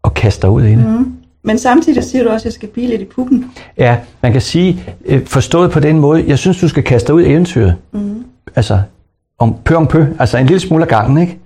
og 0.01 0.13
kaste 0.13 0.41
dig 0.41 0.49
ud 0.49 0.63
i 0.63 0.69
det. 0.69 0.77
Mm. 0.87 1.13
Men 1.43 1.59
samtidig 1.59 2.03
siger 2.03 2.23
du 2.23 2.29
også, 2.29 2.41
at 2.41 2.45
jeg 2.45 2.53
skal 2.53 2.69
blive 2.69 2.87
lidt 2.87 3.01
i 3.01 3.05
puppen. 3.05 3.51
Ja, 3.77 3.97
man 4.21 4.31
kan 4.31 4.41
sige, 4.41 4.95
øh, 5.05 5.25
forstået 5.25 5.71
på 5.71 5.79
den 5.79 5.99
måde, 5.99 6.23
jeg 6.27 6.39
synes, 6.39 6.59
du 6.59 6.67
skal 6.67 6.83
kaste 6.83 7.07
dig 7.07 7.15
ud 7.15 7.21
i 7.21 7.31
eventyret. 7.31 7.75
Mm. 7.91 8.25
Altså, 8.55 8.81
om 9.39 9.55
pø 9.65 9.75
om 9.75 9.87
pø, 9.87 10.05
altså 10.19 10.37
en 10.37 10.45
lille 10.45 10.59
smule 10.59 10.83
af 10.83 10.89
gangen, 10.89 11.17
ikke? 11.17 11.39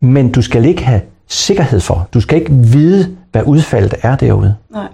Men 0.00 0.32
du 0.32 0.42
skal 0.42 0.64
ikke 0.64 0.82
have 0.82 1.00
sikkerhed 1.28 1.80
for. 1.80 2.08
Du 2.14 2.20
skal 2.20 2.38
ikke 2.38 2.52
vide, 2.52 3.16
hvad 3.32 3.42
udfaldet 3.46 3.94
er 4.02 4.16
derude. 4.16 4.56
Nej. 4.70 4.88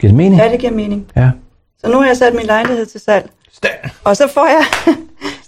Giver 0.00 0.08
det 0.10 0.16
mening? 0.16 0.42
Ja, 0.42 0.52
det 0.52 0.60
giver 0.60 0.72
mening. 0.72 1.06
Ja. 1.16 1.30
Så 1.78 1.90
nu 1.90 1.98
har 1.98 2.06
jeg 2.06 2.16
sat 2.16 2.34
min 2.34 2.46
lejlighed 2.46 2.86
til 2.86 3.00
salg. 3.00 3.30
Stærkt. 3.52 3.94
Og 4.04 4.16
så 4.16 4.28
får 4.34 4.46
jeg 4.46 4.94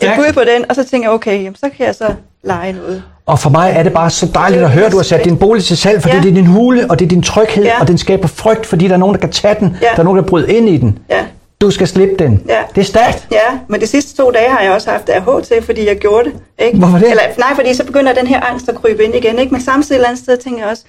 et 0.03 0.13
bud 0.17 0.33
på 0.33 0.41
den, 0.41 0.65
og 0.69 0.75
så 0.75 0.85
tænker 0.85 1.09
jeg, 1.09 1.15
okay, 1.15 1.39
jamen, 1.39 1.55
så 1.57 1.69
kan 1.77 1.87
jeg 1.87 1.95
så 1.95 2.15
lege 2.45 2.73
noget. 2.73 3.03
Og 3.27 3.39
for 3.39 3.51
mig 3.51 3.73
er 3.77 3.83
det 3.83 3.93
bare 3.93 4.11
så 4.11 4.27
dejligt 4.35 4.63
at 4.63 4.71
høre, 4.71 4.87
at 4.87 4.93
du 4.93 4.97
har 4.97 5.05
sat 5.05 5.25
din 5.25 5.39
bolig 5.39 5.65
til 5.65 5.77
salg, 5.77 6.03
fordi 6.03 6.17
Ja. 6.17 6.23
det 6.23 6.31
er 6.31 6.35
din 6.35 6.47
hule, 6.47 6.87
og 6.91 6.99
det 6.99 7.05
er 7.05 7.09
din 7.09 7.23
tryghed, 7.23 7.65
Ja. 7.65 7.81
og 7.81 7.89
den 7.89 7.99
skaber 7.99 8.29
frygt, 8.29 8.67
fordi 8.67 8.89
der 8.89 8.95
er 8.95 8.99
nogen, 8.99 9.15
der 9.15 9.21
kan 9.21 9.33
tage 9.33 9.57
den. 9.61 9.77
Ja. 9.83 9.87
Der 9.93 9.99
er 9.99 10.03
nogen, 10.03 10.19
der 10.19 10.25
bryder 10.29 10.47
ind 10.49 10.69
i 10.69 10.77
den. 10.77 10.99
Ja. 11.11 11.25
Du 11.61 11.71
skal 11.71 11.89
slippe 11.89 12.15
den. 12.25 12.45
Ja. 12.49 12.63
Det 12.75 12.81
er 12.81 12.85
stærkt. 12.85 13.29
Ja, 13.33 13.59
men 13.69 13.81
de 13.81 13.87
sidste 13.87 14.17
to 14.17 14.31
dage 14.31 14.49
har 14.51 14.61
jeg 14.63 14.73
også 14.73 14.91
haft 14.91 15.09
AH 15.09 15.43
til, 15.45 15.63
fordi 15.63 15.87
jeg 15.87 15.97
gjorde 15.97 16.25
det. 16.25 16.35
Ikke? 16.59 16.79
Hvorfor 16.79 16.99
det? 16.99 17.11
Eller, 17.11 17.23
nej, 17.39 17.55
fordi 17.55 17.75
så 17.75 17.85
begynder 17.85 18.13
den 18.15 18.27
her 18.27 18.41
angst 18.41 18.69
at 18.69 18.75
krybe 18.75 19.05
ind 19.05 19.15
igen. 19.15 19.39
Ikke? 19.39 19.53
Men 19.53 19.61
samtidig 19.61 19.95
et 19.95 19.99
eller 19.99 20.09
andet 20.09 20.23
sted 20.23 20.37
tænker 20.37 20.61
jeg 20.61 20.71
også, 20.71 20.83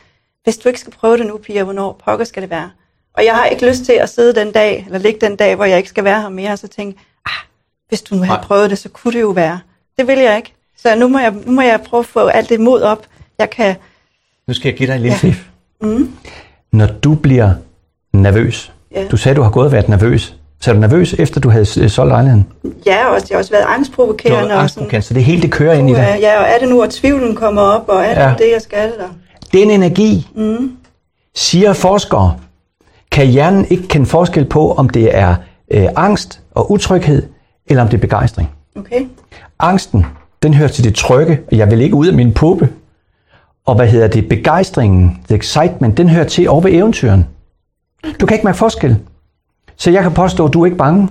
hvis 0.43 0.57
du 0.57 0.69
ikke 0.69 0.79
skal 0.79 0.93
prøve 1.01 1.17
det 1.17 1.25
nu, 1.27 1.37
Pia, 1.37 1.63
hvornår 1.63 2.01
pokker 2.05 2.25
skal 2.25 2.41
det 2.41 2.49
være? 2.51 2.69
Og 3.17 3.25
jeg 3.25 3.33
har 3.33 3.45
ikke 3.45 3.67
lyst 3.69 3.85
til 3.85 3.93
at 3.93 4.09
sidde 4.09 4.35
den 4.39 4.51
dag, 4.51 4.83
eller 4.85 4.99
ligge 4.99 5.19
den 5.27 5.35
dag, 5.35 5.55
hvor 5.55 5.65
jeg 5.65 5.77
ikke 5.77 5.89
skal 5.89 6.03
være 6.03 6.21
her 6.21 6.29
mere, 6.29 6.51
og 6.51 6.57
så 6.59 6.67
tænke, 6.67 6.99
hvis 7.89 8.01
du 8.01 8.15
nu 8.15 8.21
havde 8.21 8.37
Nej. 8.37 8.43
prøvet 8.45 8.69
det, 8.69 8.77
så 8.77 8.89
kunne 8.89 9.13
det 9.13 9.21
jo 9.21 9.29
være. 9.29 9.59
Det 9.99 10.07
vil 10.07 10.17
jeg 10.19 10.37
ikke. 10.37 10.53
Så 10.81 10.95
nu 10.95 11.07
må 11.07 11.19
jeg, 11.19 11.33
nu 11.45 11.51
må 11.51 11.61
jeg 11.61 11.81
prøve 11.81 11.99
at 11.99 12.05
få 12.05 12.27
alt 12.27 12.49
det 12.49 12.59
mod 12.59 12.81
op, 12.81 13.05
jeg 13.39 13.49
kan. 13.49 13.75
Nu 14.47 14.53
skal 14.53 14.69
jeg 14.69 14.77
give 14.77 14.87
dig 14.87 14.95
en 14.95 15.01
lille 15.01 15.13
Ja. 15.23 15.27
fif. 15.27 15.45
Mm. 15.81 16.11
Når 16.71 16.85
du 16.87 17.15
bliver 17.15 17.51
nervøs, 18.13 18.71
Ja. 18.95 19.07
du 19.11 19.17
sagde, 19.17 19.35
du 19.35 19.41
har 19.41 19.49
gået 19.51 19.65
og 19.65 19.71
været 19.71 19.89
nervøs. 19.89 20.35
Så 20.61 20.71
er 20.71 20.73
du 20.73 20.79
nervøs, 20.81 21.13
efter 21.13 21.41
du 21.41 21.49
havde 21.49 21.65
solgt 21.89 22.09
lejligheden? 22.11 22.47
Ja, 22.85 23.07
og 23.07 23.21
det 23.21 23.29
har 23.29 23.37
også 23.37 23.51
været 23.51 23.65
angstprovokerende. 23.67 24.55
og 24.55 24.69
sådan, 24.69 25.01
så 25.01 25.13
det 25.13 25.23
hele 25.23 25.41
det 25.41 25.51
kører 25.51 25.73
ind 25.73 25.89
i 25.89 25.93
dig. 25.93 26.17
ja, 26.21 26.39
og 26.39 26.45
er 26.49 26.59
det 26.59 26.69
nu, 26.69 26.81
at 26.81 26.89
tvivlen 26.89 27.35
kommer 27.35 27.61
op, 27.61 27.89
og 27.89 28.01
er 28.05 28.13
det 28.13 28.21
ja. 28.21 28.45
det, 28.45 28.53
jeg 28.53 28.61
skal 28.61 28.91
der? 28.91 29.07
Den 29.53 29.71
energi, 29.71 30.27
mm. 30.35 30.71
siger 31.35 31.73
forskere, 31.73 32.37
kan 33.11 33.27
hjernen 33.27 33.65
ikke 33.69 33.87
kende 33.87 34.05
forskel 34.05 34.45
på, 34.45 34.73
om 34.73 34.89
det 34.89 35.15
er 35.17 35.35
øh, 35.71 35.85
angst 35.95 36.41
og 36.51 36.71
utryghed, 36.71 37.23
eller 37.69 37.83
om 37.83 37.89
det 37.89 37.97
er 37.97 38.01
begejstring. 38.01 38.49
Okay? 38.75 39.07
Angsten, 39.59 40.05
den 40.43 40.53
hører 40.53 40.69
til 40.69 40.83
det 40.83 40.95
trygge, 40.95 41.39
og 41.51 41.57
jeg 41.57 41.71
vil 41.71 41.81
ikke 41.81 41.95
ud 41.95 42.07
af 42.07 42.13
min 42.13 42.33
puppe. 42.33 42.69
Og 43.65 43.75
hvad 43.75 43.87
hedder 43.87 44.07
det? 44.07 44.29
Begejstringen, 44.29 45.19
the 45.27 45.37
excitement, 45.37 45.97
den 45.97 46.09
hører 46.09 46.27
til 46.27 46.49
over 46.49 46.61
ved 46.61 46.73
eventyren. 46.73 47.25
Du 48.19 48.25
kan 48.25 48.35
ikke 48.35 48.45
mærke 48.45 48.57
forskel. 48.57 48.97
Så 49.77 49.91
jeg 49.91 50.03
kan 50.03 50.11
påstå, 50.11 50.45
at 50.45 50.53
du 50.53 50.61
er 50.61 50.65
ikke 50.65 50.77
bange. 50.77 51.09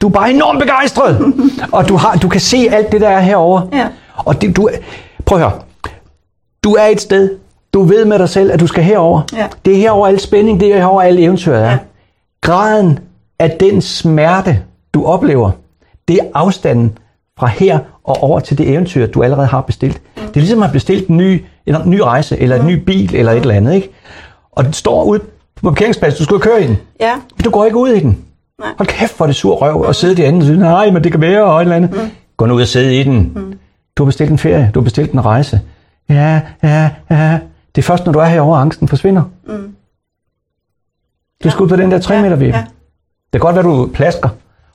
Du 0.00 0.08
er 0.08 0.12
bare 0.12 0.30
enormt 0.30 0.60
begejstret. 0.60 1.34
og 1.72 1.88
du, 1.88 1.96
har, 1.96 2.16
du 2.16 2.28
kan 2.28 2.40
se 2.40 2.68
alt 2.70 2.92
det, 2.92 3.00
der 3.00 3.08
er 3.08 3.20
herovre. 3.20 3.68
Ja. 3.72 3.88
Og 4.16 4.42
det, 4.42 4.56
du, 4.56 4.68
prøv 5.26 5.38
at 5.38 5.44
høre. 5.44 5.60
Du 6.64 6.72
er 6.74 6.84
et 6.84 7.00
sted. 7.00 7.38
Du 7.74 7.82
ved 7.82 8.04
med 8.04 8.18
dig 8.18 8.28
selv, 8.28 8.52
at 8.52 8.60
du 8.60 8.66
skal 8.66 8.84
herover. 8.84 9.22
Ja. 9.32 9.48
Det 9.64 9.72
er 9.72 9.76
herover 9.76 10.06
al 10.06 10.20
spænding, 10.20 10.60
det 10.60 10.72
er 10.72 10.76
herover 10.76 11.02
al 11.02 11.18
eventyret 11.18 11.64
er. 11.64 11.70
Ja. 11.70 11.78
Graden 12.40 12.98
af 13.38 13.56
den 13.60 13.82
smerte, 13.82 14.62
du 14.94 15.04
oplever, 15.04 15.50
det 16.08 16.16
er 16.16 16.24
afstanden 16.34 16.98
fra 17.38 17.46
her 17.46 17.78
og 18.04 18.16
over 18.22 18.40
til 18.40 18.58
det 18.58 18.68
eventyr, 18.68 19.06
du 19.06 19.22
allerede 19.22 19.46
har 19.46 19.60
bestilt. 19.60 20.00
Mm. 20.16 20.22
Det 20.22 20.36
er 20.36 20.40
ligesom 20.40 20.62
at 20.62 20.68
have 20.68 20.72
bestilt 20.72 21.08
en 21.08 21.16
ny, 21.16 21.44
en 21.66 21.76
ny 21.84 22.00
rejse, 22.00 22.38
eller 22.38 22.60
en 22.60 22.66
ny 22.66 22.74
bil, 22.84 23.14
eller 23.14 23.32
et 23.32 23.40
eller 23.40 23.54
andet. 23.54 23.74
Ikke? 23.74 23.90
Og 24.52 24.64
den 24.64 24.72
står 24.72 25.04
ude 25.04 25.20
på 25.54 25.70
parkeringspladsen, 25.70 26.18
du 26.18 26.24
skal 26.24 26.40
køre 26.40 26.64
i 26.64 26.66
den. 26.66 26.76
Ja. 27.00 27.14
Men 27.36 27.44
du 27.44 27.50
går 27.50 27.64
ikke 27.64 27.76
ud 27.76 27.88
i 27.88 28.00
den. 28.00 28.18
Nej. 28.60 28.68
Hold 28.78 28.88
kæft, 28.88 29.16
hvor 29.16 29.26
det 29.26 29.36
sur 29.36 29.54
røv 29.54 29.88
at 29.88 29.96
sidde 29.96 30.16
derinde 30.16 30.38
og 30.38 30.42
sige, 30.42 30.58
nej, 30.58 30.90
men 30.90 31.04
det 31.04 31.12
kan 31.12 31.20
være, 31.20 31.44
og 31.44 31.56
et 31.56 31.62
eller 31.62 31.76
andet. 31.76 31.90
Mm. 31.90 32.10
Gå 32.36 32.46
nu 32.46 32.54
ud 32.54 32.62
og 32.62 32.68
sidde 32.68 33.00
i 33.00 33.02
den. 33.02 33.32
Mm. 33.34 33.58
Du 33.96 34.04
har 34.04 34.06
bestilt 34.06 34.30
en 34.30 34.38
ferie, 34.38 34.70
du 34.74 34.80
har 34.80 34.84
bestilt 34.84 35.12
en 35.12 35.24
rejse. 35.24 35.60
Ja, 36.08 36.40
ja, 36.62 36.90
ja. 37.10 37.38
Det 37.74 37.82
er 37.82 37.86
først, 37.86 38.06
når 38.06 38.12
du 38.12 38.18
er 38.18 38.24
herovre, 38.24 38.60
angsten 38.60 38.88
forsvinder. 38.88 39.22
Mm. 39.46 39.74
Du 41.44 41.50
skal 41.50 41.62
ud 41.62 41.68
på 41.68 41.76
den 41.76 41.90
der 41.90 41.98
3 41.98 42.22
meter 42.22 42.36
Ja. 42.36 42.64
Det 43.32 43.40
kan 43.40 43.40
godt 43.40 43.56
være, 43.56 43.64
du 43.64 43.90
plasker, 43.94 44.28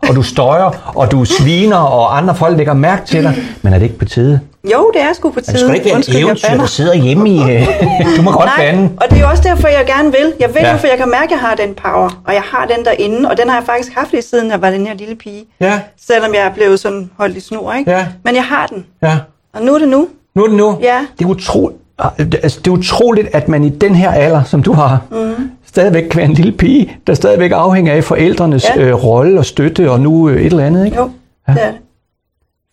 og 0.09 0.15
du 0.15 0.21
støjer, 0.23 0.91
og 0.95 1.11
du 1.11 1.25
sviner, 1.25 1.77
og 1.77 2.17
andre 2.17 2.35
folk 2.35 2.57
lægger 2.57 2.73
mærke 2.73 3.05
til 3.05 3.23
dig. 3.23 3.35
Men 3.61 3.73
er 3.73 3.77
det 3.77 3.85
ikke 3.85 3.97
på 3.99 4.05
tide? 4.05 4.39
Jo, 4.73 4.91
det 4.93 5.01
er 5.01 5.13
sgu 5.13 5.29
på 5.31 5.39
tide. 5.41 5.51
Det 5.51 5.59
skal 5.59 5.73
ikke 5.75 5.85
være 5.85 5.95
Undskyld, 5.95 6.15
et 6.15 6.19
jeg 6.19 6.25
eventyr, 6.25 6.49
der 6.57 6.65
sidder 6.65 6.93
hjemme 6.95 7.29
i... 7.29 7.41
øh, 7.41 7.67
du 8.17 8.21
må 8.21 8.31
godt 8.31 8.45
Nej, 8.45 8.55
bande. 8.57 8.89
og 8.97 9.03
det 9.09 9.17
er 9.17 9.21
jo 9.21 9.27
også 9.29 9.43
derfor, 9.43 9.67
jeg 9.67 9.83
gerne 9.87 10.11
vil. 10.11 10.33
Jeg 10.39 10.49
vil 10.53 10.61
Ja. 10.61 10.75
for 10.75 10.87
jeg 10.87 10.97
kan 10.97 11.09
mærke, 11.09 11.23
at 11.23 11.31
jeg 11.31 11.39
har 11.39 11.55
den 11.55 11.73
power, 11.73 12.21
og 12.25 12.33
jeg 12.33 12.41
har 12.51 12.65
den 12.75 12.85
derinde, 12.85 13.29
og 13.29 13.37
den 13.37 13.49
har 13.49 13.55
jeg 13.57 13.65
faktisk 13.65 13.93
haft 13.97 14.11
lige 14.11 14.21
siden 14.21 14.51
jeg 14.51 14.61
var 14.61 14.69
den 14.69 14.87
her 14.87 14.93
lille 14.93 15.15
pige. 15.15 15.45
Ja, 15.61 15.79
Selvom 16.07 16.33
jeg 16.33 16.41
er 16.41 16.53
blevet 16.53 16.79
sådan 16.79 17.09
holdt 17.17 17.37
i 17.37 17.39
snor, 17.39 17.73
ikke? 17.73 17.91
Ja. 17.91 18.05
Men 18.25 18.35
jeg 18.35 18.43
har 18.43 18.67
den, 18.67 18.85
ja. 19.03 19.17
og 19.53 19.61
nu 19.61 19.73
er 19.75 19.79
det 19.79 19.87
nu. 19.87 20.07
Nu 20.35 20.43
er 20.43 20.47
det 20.47 20.57
nu. 20.57 20.77
Ja. 20.81 20.99
Det 21.19 21.25
er, 21.25 21.29
utro... 21.29 21.71
altså, 22.19 22.59
det 22.59 22.67
er 22.67 22.71
utroligt, 22.71 23.27
at 23.33 23.47
man 23.47 23.63
i 23.63 23.69
den 23.69 23.95
her 23.95 24.11
alder, 24.11 24.43
som 24.43 24.63
du 24.63 24.73
har, 24.73 24.99
mm. 25.11 25.51
Stadigvæk 25.67 26.03
kan 26.03 26.17
være 26.17 26.25
en 26.25 26.33
lille 26.33 26.51
pige, 26.51 26.97
der 27.07 27.13
stadigvæk 27.13 27.51
afhænger 27.51 27.93
af 27.93 28.03
forældrenes 28.03 28.65
Ja. 28.75 28.81
øh, 28.81 29.03
rolle 29.03 29.39
og 29.39 29.45
støtte, 29.45 29.91
og 29.91 29.99
nu 29.99 30.29
øh, 30.29 30.39
et 30.41 30.45
eller 30.45 30.65
andet, 30.65 30.85
ikke? 30.85 30.97
Jo, 30.97 31.11
ja. 31.47 31.53
det 31.53 31.63
er 31.63 31.71
det. 31.71 31.79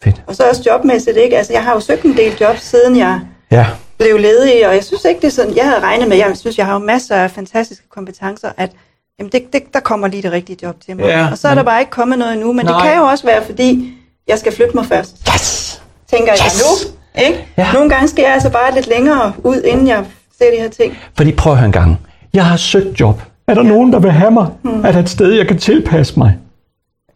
Fedt. 0.05 0.23
Og 0.27 0.37
så 0.37 0.43
også 0.49 0.63
jobmæssigt, 0.67 1.17
ikke? 1.17 1.37
Altså, 1.39 1.53
jeg 1.53 1.63
har 1.65 1.75
jo 1.75 1.81
søgt 1.81 2.03
en 2.05 2.17
del 2.17 2.33
jobs, 2.41 2.63
siden 2.63 2.97
jeg 2.99 3.21
Ja. 3.51 3.67
blev 3.99 4.19
ledig, 4.19 4.69
og 4.69 4.75
jeg 4.75 4.85
synes 4.85 5.05
ikke, 5.05 5.21
det 5.21 5.27
er 5.27 5.31
sådan, 5.31 5.57
jeg 5.57 5.65
havde 5.65 5.81
regnet 5.81 6.09
med, 6.09 6.17
jeg 6.17 6.33
synes, 6.35 6.59
jeg 6.59 6.67
har 6.67 6.73
jo 6.73 6.79
masser 6.79 7.17
af 7.17 7.31
fantastiske 7.31 7.85
kompetencer, 7.95 8.49
at 8.57 8.71
jamen 9.19 9.33
det, 9.33 9.43
det, 9.53 9.63
der 9.75 9.81
kommer 9.81 10.09
lige 10.09 10.23
det 10.23 10.33
rigtige 10.33 10.59
job 10.63 10.77
til 10.87 10.97
mig. 10.97 11.05
Ja, 11.05 11.29
og 11.31 11.39
så 11.39 11.49
er 11.49 11.55
der 11.55 11.63
bare 11.63 11.81
ikke 11.81 11.91
kommet 11.91 12.19
noget 12.19 12.33
endnu, 12.33 12.53
men 12.53 12.67
Nej. 12.67 12.75
det 12.75 12.89
kan 12.91 12.99
jo 12.99 13.05
også 13.05 13.25
være, 13.27 13.45
fordi 13.45 13.95
jeg 14.29 14.39
skal 14.39 14.53
flytte 14.53 14.75
mig 14.77 14.87
først. 14.87 15.29
Yes! 15.35 15.83
tænker 16.11 16.33
jeg 16.33 16.41
Yes! 16.47 16.63
nu. 16.63 16.91
Ikke? 17.27 17.47
Ja. 17.57 17.73
Nogle 17.73 17.91
gange 17.91 18.09
skal 18.09 18.23
jeg 18.23 18.33
altså 18.35 18.51
bare 18.51 18.75
lidt 18.75 18.89
længere 18.89 19.33
ud, 19.45 19.63
inden 19.63 19.89
jeg 19.89 20.05
ser 20.39 20.51
de 20.57 20.63
her 20.63 20.69
ting. 20.69 20.99
Fordi 21.17 21.33
prøv 21.33 21.53
at 21.53 21.59
høre 21.59 21.67
en 21.67 21.73
gang. 21.73 21.99
Jeg 22.35 22.47
har 22.47 22.57
søgt 22.57 23.01
job. 23.01 23.23
Er 23.49 23.55
der 23.55 23.62
ja. 23.62 23.68
nogen, 23.68 23.92
der 23.92 23.99
vil 23.99 24.11
have 24.11 24.31
mig? 24.31 24.47
Mm. 24.62 24.85
Er 24.85 24.92
der 24.92 24.99
et 24.99 25.09
sted, 25.09 25.33
jeg 25.33 25.49
kan 25.49 25.59
tilpasse 25.59 26.18
mig? 26.18 26.38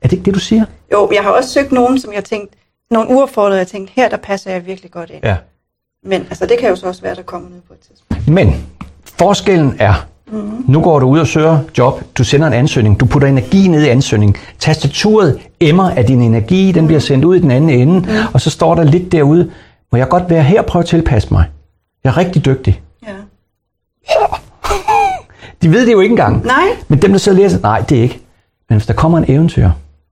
Er 0.03 0.09
det 0.09 0.13
ikke 0.13 0.25
det, 0.25 0.35
du 0.35 0.39
siger? 0.39 0.65
Jo, 0.93 1.11
jeg 1.15 1.23
har 1.23 1.31
også 1.31 1.51
søgt 1.51 1.73
nogen, 1.73 2.01
som 2.01 2.13
jeg 2.13 2.25
tænkte, 2.25 2.57
nogle 2.91 3.11
uaffordrede, 3.11 3.59
jeg 3.59 3.67
tænkte, 3.67 3.93
her 3.97 4.09
der 4.09 4.17
passer 4.17 4.51
jeg 4.51 4.67
virkelig 4.67 4.91
godt 4.91 5.11
ind. 5.11 5.21
Ja. 5.25 5.37
Men 6.05 6.21
altså, 6.21 6.47
det 6.47 6.59
kan 6.59 6.69
jo 6.69 6.77
så 6.77 6.87
også 6.87 7.03
være, 7.03 7.15
der 7.15 7.23
kommer 7.23 7.49
noget 7.49 7.65
på 7.65 7.75
et 7.75 7.81
tidspunkt. 7.81 8.29
Men 8.29 8.67
forskellen 9.19 9.77
er, 9.79 10.07
mm. 10.33 10.65
nu 10.69 10.81
går 10.83 10.99
du 10.99 11.07
ud 11.07 11.19
og 11.19 11.27
søger 11.27 11.59
job, 11.79 12.03
du 12.19 12.25
sender 12.25 12.47
en 12.47 12.53
ansøgning, 12.53 13.01
du 13.01 13.07
putter 13.07 13.29
energi 13.29 13.69
ned 13.69 13.83
i 13.83 13.89
ansøgningen, 13.89 14.37
tastaturet 14.59 15.41
emmer 15.61 15.91
af 15.91 16.05
din 16.05 16.23
energi, 16.23 16.73
den 16.73 16.87
bliver 16.87 17.01
sendt 17.01 17.25
ud 17.25 17.37
i 17.37 17.41
den 17.41 17.51
anden 17.51 17.71
ende, 17.71 18.01
mm. 18.01 18.09
og 18.35 18.41
så 18.41 18.51
står 18.51 18.75
der 18.75 18.85
lidt 18.85 19.13
derude, 19.13 19.51
må 19.93 19.99
jeg 19.99 20.09
godt 20.09 20.31
være 20.31 20.43
her 20.43 20.61
og 20.61 20.67
prøve 20.67 20.83
at 20.83 20.89
tilpasse 20.89 21.29
mig. 21.31 21.45
Jeg 22.05 22.11
er 22.11 22.17
rigtig 22.17 22.45
dygtig. 22.45 22.83
Ja. 23.07 23.13
De 25.63 25.71
ved 25.73 25.87
det 25.87 25.93
jo 25.93 26.01
ikke 26.01 26.13
engang. 26.13 26.47
Nej, 26.47 26.65
Men 26.89 27.03
dem, 27.03 27.11
der 27.11 27.19
sidder 27.19 27.39
og 27.39 27.43
læser, 27.43 27.61
nej, 27.61 27.81
det 27.81 27.99
er 27.99 28.03
ikke. 28.03 28.21
Men 28.69 28.77
hvis 28.79 28.87
der 28.87 28.95
kommer 28.95 29.19
en 29.19 29.25
eventyr, 29.29 29.71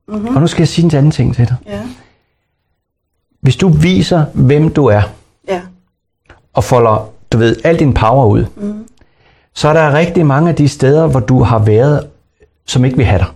mm-hmm. 0.09 0.35
og 0.37 0.41
nu 0.41 0.47
skal 0.47 0.61
jeg 0.61 0.69
sige 0.69 0.85
en 0.85 0.95
anden 0.95 1.11
ting 1.13 1.35
til 1.35 1.49
dig. 1.49 1.57
ja, 1.67 1.81
Hvis 3.41 3.57
du 3.57 3.69
viser, 3.69 4.25
hvem 4.35 4.71
du 4.75 4.87
er, 4.87 5.03
ja, 5.49 5.61
og 6.55 6.65
folder, 6.65 7.09
du 7.33 7.39
ved, 7.39 7.57
al 7.65 7.79
din 7.79 7.95
power 7.95 8.27
ud, 8.27 8.45
mm. 8.57 8.87
så 9.55 9.69
er 9.69 9.73
der 9.73 9.93
rigtig 9.93 10.27
mange 10.27 10.49
af 10.49 10.55
de 10.55 10.69
steder, 10.69 11.07
hvor 11.07 11.21
du 11.21 11.43
har 11.43 11.59
været, 11.59 12.07
som 12.67 12.85
ikke 12.85 12.97
vil 12.97 13.07
have 13.07 13.19
dig. 13.19 13.27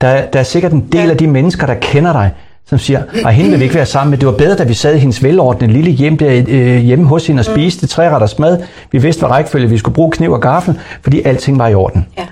Der, 0.00 0.08
er- 0.08 0.30
der 0.30 0.38
er 0.40 0.44
sikkert 0.44 0.72
en 0.72 0.88
del 0.92 1.04
Ja. 1.04 1.10
af 1.10 1.16
de 1.16 1.26
mennesker, 1.26 1.66
der 1.66 1.74
kender 1.74 2.12
dig, 2.12 2.34
som 2.70 2.78
siger, 2.78 3.02
at 3.26 3.34
hende 3.34 3.50
vil 3.50 3.58
vi 3.58 3.64
ikke 3.64 3.74
være 3.74 3.86
sammen 3.86 4.10
med. 4.10 4.18
Det 4.18 4.26
var 4.26 4.32
bedre, 4.36 4.56
da 4.56 4.64
vi 4.64 4.74
sad 4.74 4.94
i 4.94 4.98
hendes 4.98 5.22
velordnede 5.22 5.72
lille 5.72 5.90
hjem 5.90 6.18
der, 6.18 6.44
øh, 6.48 6.76
hjemme 6.76 7.06
hos 7.06 7.26
hende 7.26 7.40
og 7.40 7.44
spiste 7.44 7.86
tre 7.86 8.10
retters 8.10 8.38
mad. 8.38 8.62
Vi 8.92 8.98
vidste, 8.98 9.20
hvad 9.20 9.30
rækkefølge 9.30 9.68
vi 9.68 9.78
skulle 9.78 9.94
bruge 9.94 10.10
kniv 10.10 10.32
og 10.32 10.40
gaffel, 10.40 10.78
fordi 11.02 11.22
alting 11.22 11.58
var 11.58 11.68
i 11.68 11.74
orden. 11.74 12.06
ja, 12.18 12.26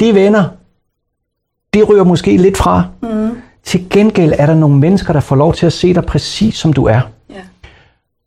De 0.00 0.14
venner, 0.14 0.44
de 1.74 1.82
ryger 1.82 2.04
måske 2.04 2.36
lidt 2.36 2.56
fra. 2.56 2.84
Mm. 3.02 3.30
Til 3.64 3.90
gengæld 3.90 4.32
er 4.38 4.46
der 4.46 4.54
nogle 4.54 4.76
mennesker, 4.76 5.12
der 5.12 5.20
får 5.20 5.36
lov 5.36 5.54
til 5.54 5.66
at 5.66 5.72
se 5.72 5.94
dig 5.94 6.04
præcis 6.04 6.54
som 6.54 6.72
du 6.72 6.84
er. 6.84 7.00
ja, 7.30 7.34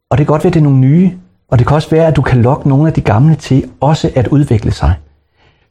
Og 0.10 0.18
det 0.18 0.26
kan 0.28 0.34
godt 0.34 0.44
være, 0.44 0.50
at 0.50 0.54
det 0.54 0.60
er 0.60 0.64
nogle 0.64 0.80
nye, 0.80 1.12
og 1.52 1.60
det 1.60 1.68
kan 1.68 1.76
også 1.76 1.90
være, 1.90 2.08
at 2.08 2.16
du 2.16 2.22
kan 2.22 2.42
lokke 2.42 2.70
nogle 2.70 2.88
af 2.88 2.94
de 2.94 3.02
gamle 3.02 3.36
til 3.36 3.64
også 3.82 4.12
at 4.16 4.28
udvikle 4.28 4.72
sig. 4.72 4.94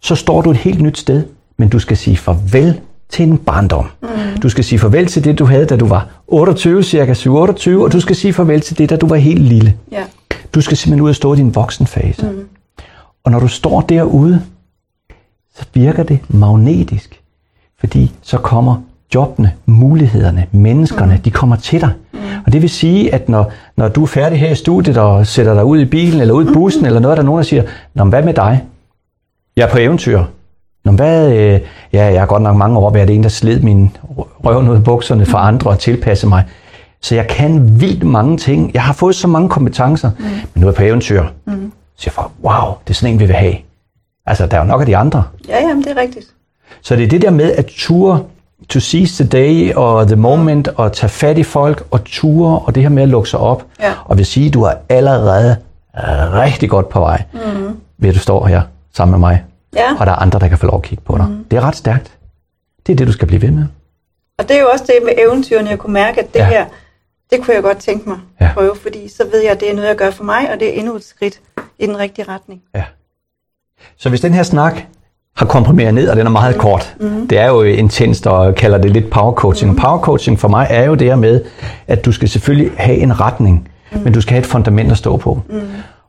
Så 0.03 0.15
står 0.15 0.41
du 0.43 0.51
et 0.51 0.57
helt 0.57 0.81
nyt 0.83 0.99
sted, 0.99 1.25
men 1.57 1.69
du 1.69 1.79
skal 1.79 1.97
sige 1.97 2.17
farvel 2.17 2.81
til 3.11 3.29
en 3.29 3.39
barndom. 3.39 3.87
Mm. 4.03 4.09
Du 4.43 4.49
skal 4.49 4.65
sige 4.65 4.79
farvel 4.79 5.07
til 5.07 5.25
det, 5.25 5.39
du 5.39 5.45
havde, 5.45 5.67
da 5.67 5.77
du 5.77 5.87
var 5.87 6.09
28, 6.29 6.83
cirka 6.83 7.13
7-28, 7.13 7.31
og 7.31 7.93
du 7.93 8.01
skal 8.01 8.17
sige 8.17 8.33
farvel 8.33 8.61
til 8.61 8.79
det, 8.79 8.91
da 8.91 8.97
du 8.97 9.07
var 9.07 9.17
helt 9.17 9.43
lille. 9.43 9.75
ja, 9.93 10.05
Du 10.55 10.61
skal 10.61 10.77
simpelthen 10.77 11.01
ud 11.01 11.09
og 11.09 11.15
stå 11.17 11.35
i 11.35 11.37
din 11.37 11.55
voksenfase. 11.55 12.27
Mm. 12.27 12.45
Og 13.25 13.31
når 13.31 13.41
du 13.41 13.49
står 13.49 13.81
derude, 13.81 14.43
så 15.57 15.65
virker 15.75 16.03
det 16.03 16.19
magnetisk. 16.29 17.21
Fordi 17.81 18.13
så 18.23 18.39
kommer 18.39 18.77
jobbene, 19.15 19.53
mulighederne, 19.67 20.47
menneskerne, 20.53 21.15
mm. 21.15 21.21
de 21.23 21.31
kommer 21.31 21.57
til 21.57 21.81
dig. 21.81 21.91
Mm. 22.13 22.19
Og 22.47 22.53
det 22.53 22.63
vil 22.63 22.71
sige, 22.71 23.15
at 23.15 23.29
når, 23.29 23.53
når 23.77 23.89
du 23.89 24.03
er 24.03 24.07
færdig 24.07 24.41
her 24.41 24.51
i 24.51 24.55
studiet 24.55 24.97
og 24.97 25.27
sætter 25.27 25.55
dig 25.55 25.65
ud 25.65 25.79
i 25.81 25.85
bilen 25.85 26.21
eller 26.21 26.35
ud 26.35 26.51
i 26.51 26.53
bussen 26.53 26.85
eller 26.87 27.01
noget, 27.01 27.17
der 27.17 27.23
er 27.23 27.27
nogen, 27.27 27.39
der 27.39 27.45
siger, 27.45 27.63
Nå, 27.95 28.05
hvad 28.05 28.23
med 28.23 28.35
dig? 28.35 28.65
Jeg 29.57 29.67
er 29.69 29.73
på 29.73 29.79
eventyr. 29.79 30.25
Nå, 30.85 30.93
hvad, 30.93 31.33
øh, 31.33 31.61
ja, 31.93 32.05
jeg 32.05 32.21
har 32.21 32.27
godt 32.27 32.43
nok 32.43 32.57
mange 32.57 32.79
år 32.79 32.91
været 32.91 33.11
en, 33.11 33.23
der 33.23 33.29
sled 33.29 33.61
min 33.61 33.97
røv 34.45 34.71
ud 34.71 34.77
af 34.77 34.85
bukserne 34.85 35.27
for 35.27 35.39
andre 35.39 35.71
og 35.71 35.79
tilpasse 35.79 36.27
mig. 36.27 36.45
Så 37.03 37.15
jeg 37.15 37.29
kan 37.29 37.81
vildt 37.81 38.05
mange 38.05 38.37
ting. 38.37 38.71
Jeg 38.75 38.83
har 38.83 38.93
fået 38.93 39.15
så 39.15 39.29
mange 39.29 39.49
kompetencer, 39.49 40.11
mm. 40.19 40.25
men 40.25 40.43
nu 40.55 40.67
er 40.67 40.71
jeg 40.71 40.75
på 40.75 40.83
eventyr. 40.83 41.25
Mm. 41.45 41.73
Så 41.97 42.03
jeg 42.07 42.13
får, 42.13 42.33
wow, 42.43 42.75
det 42.85 42.91
er 42.91 42.95
sådan 42.95 43.15
en, 43.15 43.21
vi 43.21 43.27
vil 43.27 43.37
have. 43.37 43.55
Altså, 44.27 44.47
der 44.47 44.57
er 44.57 44.61
jo 44.61 44.67
nok 44.67 44.81
af 44.81 44.87
de 44.87 44.97
andre. 44.97 45.25
Ja, 45.49 45.59
jamen, 45.69 45.85
det 45.85 45.91
er 45.91 46.01
rigtigt. 46.01 46.27
Så 46.83 46.97
det 46.97 47.05
er 47.05 47.09
det 47.09 47.23
der 47.23 47.31
med 47.31 47.53
at 47.53 47.67
ture 47.67 48.23
to 48.69 48.81
seize 48.81 49.25
the 49.25 49.31
day 49.31 49.75
og 49.75 50.07
the 50.07 50.17
moment 50.17 50.69
og 50.69 50.93
tage 50.93 51.11
fat 51.11 51.39
i 51.39 51.43
folk 51.43 51.87
og 51.91 52.05
ture 52.05 52.59
og 52.59 52.75
det 52.75 52.83
her 52.83 52.91
med 52.91 53.03
at 53.03 53.09
lukke 53.09 53.29
sig 53.29 53.41
op. 53.41 53.65
Ja. 53.81 53.93
Og 54.05 54.19
vil 54.19 54.27
sige, 54.27 54.47
at 54.47 54.55
du 54.55 54.63
er 54.63 54.73
allerede 54.89 55.57
rigtig 56.33 56.71
godt 56.71 56.89
på 56.89 57.01
vej 57.01 57.23
mm. 57.33 57.81
ved 57.99 58.09
at 58.09 58.15
du 58.15 58.21
står 58.21 58.47
her 58.47 58.63
sammen 58.95 59.11
med 59.11 59.29
mig. 59.29 59.43
Ja. 59.77 59.97
Og 60.01 60.07
der 60.07 60.13
er 60.13 60.17
andre, 60.17 60.39
der 60.39 60.49
kan 60.49 60.59
få 60.59 60.67
lov 60.67 60.77
at 60.77 60.83
kigge 60.83 61.05
på 61.05 61.17
dig. 61.19 61.27
Mm. 61.29 61.45
Det 61.51 61.57
er 61.57 61.61
ret 61.61 61.77
stærkt. 61.77 62.19
Det 62.87 62.93
er 62.93 62.97
det, 62.97 63.07
du 63.07 63.13
skal 63.13 63.29
blive 63.29 63.43
ved 63.43 63.51
med. 63.51 63.65
Og 64.39 64.49
det 64.49 64.57
er 64.57 64.61
jo 64.61 64.69
også 64.73 64.85
det 64.87 64.95
med 65.05 65.13
eventyrene, 65.19 65.71
jeg 65.71 65.79
kunne 65.79 65.93
mærke, 65.93 66.21
at 66.21 66.33
det 66.35 66.39
Ja. 66.41 66.49
her, 66.49 66.65
det 67.33 67.43
kunne 67.43 67.55
jeg 67.55 67.63
godt 67.63 67.79
tænke 67.79 68.09
mig 68.09 68.19
Ja. 68.41 68.47
at 68.49 68.55
prøve, 68.55 68.77
fordi 68.83 69.09
så 69.09 69.25
ved 69.33 69.43
jeg, 69.43 69.51
at 69.51 69.61
det 69.61 69.71
er 69.71 69.75
noget, 69.75 69.89
jeg 69.89 69.97
gør 69.97 70.11
for 70.11 70.25
mig, 70.25 70.53
og 70.53 70.61
det 70.61 70.69
er 70.69 70.73
endnu 70.81 70.95
et 70.97 71.05
skridt 71.05 71.41
i 71.79 71.87
den 71.87 71.99
rigtige 71.99 72.25
retning. 72.29 72.61
Ja. 72.75 72.85
Så 73.97 74.09
hvis 74.09 74.21
den 74.21 74.35
her 74.35 74.43
snak 74.43 74.75
har 75.37 75.47
komprimeret 75.47 75.95
ned, 75.95 76.09
og 76.09 76.17
den 76.17 76.27
er 76.27 76.31
meget 76.31 76.55
Mm. 76.57 76.61
kort, 76.61 76.97
det 77.31 77.39
er 77.39 77.47
jo 77.47 77.63
intenst 77.63 78.27
og 78.27 78.55
kalder 78.55 78.79
det 78.79 78.91
lidt 78.91 79.11
power 79.11 79.33
coaching. 79.33 79.71
Mm. 79.71 79.77
Power 79.77 79.99
coaching 80.01 80.39
for 80.41 80.49
mig 80.49 80.67
er 80.71 80.85
jo 80.85 80.95
det 80.95 81.07
her 81.07 81.17
med, 81.17 81.45
at 81.87 82.05
du 82.05 82.13
skal 82.13 82.29
selvfølgelig 82.29 82.73
have 82.77 82.97
en 82.99 83.21
retning, 83.21 83.69
Mm. 83.93 83.99
men 84.01 84.13
du 84.13 84.21
skal 84.21 84.33
have 84.33 84.41
et 84.41 84.47
fundament 84.47 84.91
at 84.93 84.99
stå 84.99 85.17
på. 85.17 85.41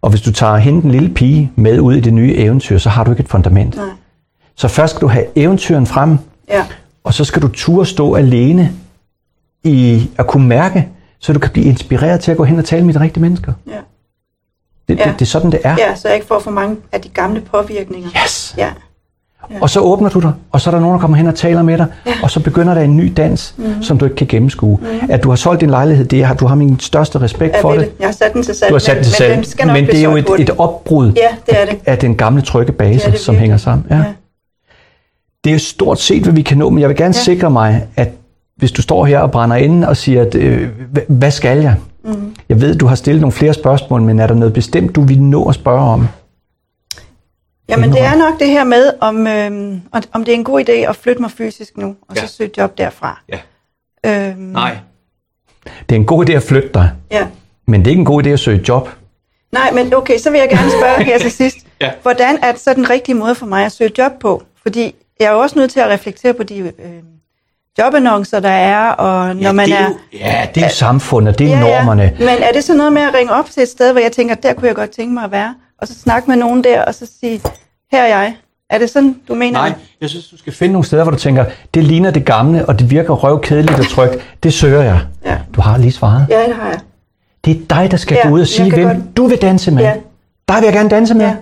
Og 0.01 0.09
hvis 0.09 0.21
du 0.21 0.31
tager 0.31 0.57
hende, 0.57 0.81
den 0.81 0.91
lille 0.91 1.09
pige, 1.13 1.51
med 1.55 1.79
ud 1.79 1.93
i 1.95 1.99
det 1.99 2.13
nye 2.13 2.33
eventyr, 2.35 2.77
så 2.77 2.89
har 2.89 3.03
du 3.03 3.11
ikke 3.11 3.21
et 3.21 3.29
fundament. 3.29 3.75
Nej. 3.75 3.85
Så 4.55 4.67
først 4.67 4.91
skal 4.95 5.01
du 5.01 5.07
have 5.07 5.25
eventyren 5.35 5.85
frem, 5.87 6.17
Ja, 6.49 6.65
og 7.03 7.13
så 7.13 7.25
skal 7.25 7.41
du 7.41 7.47
turde 7.47 7.85
stå 7.89 8.13
alene 8.15 8.71
i 9.63 10.09
at 10.17 10.27
kunne 10.27 10.47
mærke, 10.47 10.87
så 11.19 11.33
du 11.33 11.39
kan 11.39 11.51
blive 11.51 11.65
inspireret 11.65 12.19
til 12.19 12.31
at 12.31 12.37
gå 12.37 12.43
hen 12.43 12.59
og 12.59 12.65
tale 12.65 12.85
med 12.85 12.93
de 12.93 12.99
rigtige 12.99 13.21
mennesker. 13.21 13.53
ja. 13.67 13.71
Det, 14.89 14.99
Ja. 14.99 15.03
det, 15.03 15.13
det 15.13 15.21
er 15.21 15.25
sådan, 15.25 15.51
det 15.51 15.59
er. 15.63 15.75
ja, 15.79 15.95
så 15.95 16.07
jeg 16.07 16.15
ikke 16.15 16.27
får 16.27 16.39
for 16.39 16.51
mange 16.51 16.77
af 16.91 17.01
de 17.01 17.09
gamle 17.09 17.41
påvirkninger. 17.41 18.09
Yes! 18.23 18.55
Ja, 18.57 18.69
Og 19.61 19.69
så 19.69 19.79
åbner 19.79 20.09
du 20.09 20.19
dig, 20.19 20.31
og 20.51 20.61
så 20.61 20.69
er 20.69 20.73
der 20.73 20.81
nogen, 20.81 20.93
der 20.93 20.99
kommer 20.99 21.17
hen 21.17 21.27
og 21.27 21.35
taler 21.35 21.61
med 21.63 21.77
dig, 21.77 21.85
ja. 22.05 22.11
og 22.23 22.31
så 22.31 22.39
begynder 22.39 22.73
der 22.73 22.81
en 22.81 22.97
ny 22.97 23.13
dans, 23.17 23.53
mm. 23.57 23.63
som 23.83 23.97
du 23.97 24.05
ikke 24.05 24.15
kan 24.15 24.27
gennemskue. 24.27 24.77
Mm. 24.81 24.87
At 25.09 25.23
du 25.23 25.29
har 25.29 25.35
solgt 25.35 25.61
din 25.61 25.69
lejlighed, 25.69 26.05
det 26.05 26.21
er, 26.23 26.33
du 26.33 26.45
har 26.47 26.55
min 26.55 26.79
største 26.79 27.21
respekt 27.21 27.53
jeg 27.53 27.61
for 27.61 27.71
det. 27.71 27.79
det. 27.79 27.91
Jeg 27.99 28.07
har 28.07 28.11
sat 28.13 28.33
den 28.33 28.43
til 28.43 28.55
salg, 28.55 28.69
Du 28.69 28.73
har 28.75 28.79
sat 28.79 28.95
men, 28.95 29.03
det 29.03 29.13
til 29.13 29.23
men 29.23 29.29
salg, 29.29 29.35
den 29.35 29.43
skal 29.43 29.67
nok 29.67 29.73
men 29.77 29.85
det 29.85 29.99
er 29.99 30.03
jo 30.03 30.15
et, 30.15 30.25
et 30.39 30.49
opbrud 30.57 31.11
Ja, 31.11 31.21
det 31.53 31.61
er 31.61 31.65
det. 31.65 31.79
af 31.85 31.97
den 31.97 32.15
gamle 32.15 32.41
trygge 32.41 32.71
base, 32.71 33.05
Det 33.05 33.11
det 33.13 33.19
som 33.21 33.35
hænger 33.35 33.57
sammen. 33.57 33.87
Ja. 33.89 33.95
Ja. 33.97 34.03
Det 35.43 35.53
er 35.53 35.57
stort 35.57 35.99
set, 35.99 36.23
hvad 36.23 36.33
vi 36.33 36.41
kan 36.41 36.57
nå, 36.57 36.69
men 36.69 36.79
jeg 36.79 36.89
vil 36.89 36.97
gerne 36.97 37.15
ja. 37.17 37.21
Sikre 37.21 37.49
mig, 37.51 37.87
at 37.95 38.09
hvis 38.57 38.71
du 38.71 38.81
står 38.81 39.05
her 39.05 39.19
og 39.19 39.31
brænder 39.31 39.55
inde 39.55 39.87
og 39.87 39.97
siger, 39.97 40.21
at, 40.21 40.35
øh, 40.35 40.69
hva- 40.97 41.05
hvad 41.13 41.31
skal 41.31 41.57
jeg? 41.61 41.75
Mm. 42.05 42.35
Jeg 42.49 42.61
ved, 42.61 42.75
du 42.75 42.85
har 42.87 42.95
stillet 42.95 43.21
nogle 43.21 43.31
flere 43.31 43.53
spørgsmål, 43.53 44.01
men 44.01 44.19
er 44.19 44.27
der 44.27 44.35
noget 44.35 44.53
bestemt, 44.53 44.95
du 44.95 45.01
vil 45.01 45.21
nå 45.21 45.43
at 45.49 45.55
spørge 45.55 45.79
om? 45.81 46.07
Jamen, 47.71 47.91
det 47.91 48.01
er 48.01 48.15
nok 48.15 48.39
det 48.39 48.47
her 48.47 48.63
med, 48.63 48.93
om, 49.01 49.27
øhm, 49.27 49.81
om- 49.91 50.03
om 50.13 50.23
det 50.25 50.31
er 50.31 50.35
en 50.35 50.43
god 50.43 50.63
idé 50.69 50.71
at 50.71 50.95
flytte 50.95 51.21
mig 51.21 51.31
fysisk 51.31 51.77
nu, 51.77 51.95
og 52.09 52.15
Ja. 52.15 52.27
så 52.27 52.33
søge 52.35 52.49
job 52.57 52.77
derfra. 52.77 53.21
Ja. 53.29 53.39
Øhm, 54.29 54.55
Det 55.89 55.95
er 55.95 55.99
en 55.99 56.05
god 56.05 56.29
idé 56.29 56.31
at 56.33 56.43
flytte 56.43 56.69
dig, 56.73 56.91
Ja. 57.11 57.27
men 57.67 57.79
det 57.81 57.87
er 57.87 57.91
ikke 57.91 57.99
en 57.99 58.05
god 58.05 58.25
idé 58.25 58.29
at 58.29 58.39
søge 58.39 58.63
job. 58.67 58.89
Nej, 59.51 59.71
men 59.71 59.93
okay, 59.93 60.17
så 60.17 60.29
vil 60.31 60.39
jeg 60.39 60.49
gerne 60.49 60.69
spørge 60.71 61.03
her 61.03 61.17
til 61.19 61.31
sidst. 61.31 61.57
Ja. 61.81 61.91
Hvordan 62.01 62.37
er 62.43 62.51
det 62.51 62.61
så 62.61 62.73
den 62.73 62.89
rigtige 62.89 63.15
måde 63.15 63.35
for 63.35 63.45
mig 63.45 63.65
at 63.65 63.71
søge 63.71 63.91
job 63.97 64.11
på? 64.19 64.43
Fordi 64.61 64.95
jeg 65.19 65.25
er 65.27 65.31
jo 65.31 65.39
også 65.39 65.59
nødt 65.59 65.71
til 65.71 65.79
at 65.79 65.87
reflektere 65.89 66.33
på 66.33 66.43
de 66.43 66.57
øh, 66.59 66.71
jobannoncer, 67.79 68.39
der 68.39 68.49
er, 68.49 68.89
og 68.89 69.35
når 69.35 69.51
man 69.51 69.65
det 69.69 69.73
er, 69.77 69.85
er... 69.85 69.89
ja, 70.13 70.47
det 70.55 70.61
er 70.63 70.67
jo 70.67 70.73
samfundet, 70.73 71.39
det 71.39 71.53
er 71.53 71.59
normerne. 71.59 72.13
Men 72.19 72.27
er 72.29 72.51
det 72.53 72.63
så 72.63 72.73
noget 72.75 72.93
med 72.93 73.01
at 73.01 73.13
ringe 73.13 73.33
op 73.33 73.45
til 73.49 73.63
et 73.63 73.69
sted, 73.69 73.91
hvor 73.91 74.01
jeg 74.01 74.11
tænker, 74.11 74.35
der 74.35 74.53
kunne 74.53 74.67
jeg 74.67 74.75
godt 74.75 74.89
tænke 74.89 75.13
mig 75.13 75.23
at 75.23 75.31
være, 75.31 75.55
og 75.81 75.87
så 75.87 75.93
snakke 75.93 76.29
med 76.29 76.37
nogen 76.37 76.63
der, 76.63 76.81
og 76.85 76.95
så 76.95 77.07
sige, 77.19 77.41
her 77.91 78.03
er 78.03 78.07
jeg. 78.07 78.35
Er 78.69 78.77
det 78.77 78.89
sådan, 78.89 79.15
du 79.27 79.35
mener 79.35 79.59
Nej, 79.59 79.73
jeg 80.01 80.09
synes, 80.09 80.27
du 80.29 80.37
skal 80.37 80.53
finde 80.53 80.73
nogle 80.73 80.85
steder, 80.85 81.03
hvor 81.03 81.11
du 81.11 81.17
tænker, 81.17 81.45
det 81.73 81.83
ligner 81.83 82.11
det 82.11 82.25
gamle, 82.25 82.65
og 82.65 82.79
det 82.79 82.89
virker 82.89 83.13
røvkedeligt 83.13 83.79
og 83.79 83.85
trygt. 83.89 84.17
Det 84.43 84.53
søger 84.53 84.81
jeg. 84.81 84.99
Ja. 85.25 85.37
Du 85.55 85.61
har 85.61 85.77
lige 85.77 85.91
svaret. 85.91 86.27
Ja, 86.29 86.45
det 86.47 86.55
har 86.55 86.69
jeg. 86.69 86.79
Det 87.45 87.55
er 87.57 87.75
dig, 87.75 87.91
der 87.91 87.97
skal 87.97 88.15
Ja, 88.23 88.27
gå 88.27 88.33
ud 88.35 88.41
og 88.41 88.47
sige, 88.47 88.73
hvem 88.73 88.87
godt- 88.87 89.17
du 89.17 89.27
vil 89.27 89.37
danse 89.41 89.71
med. 89.71 89.83
Ja. 89.83 89.93
Dig 90.49 90.55
vil 90.57 90.63
jeg 90.63 90.73
gerne 90.73 90.89
danse 90.89 91.13
med. 91.13 91.25
Ja. 91.25 91.35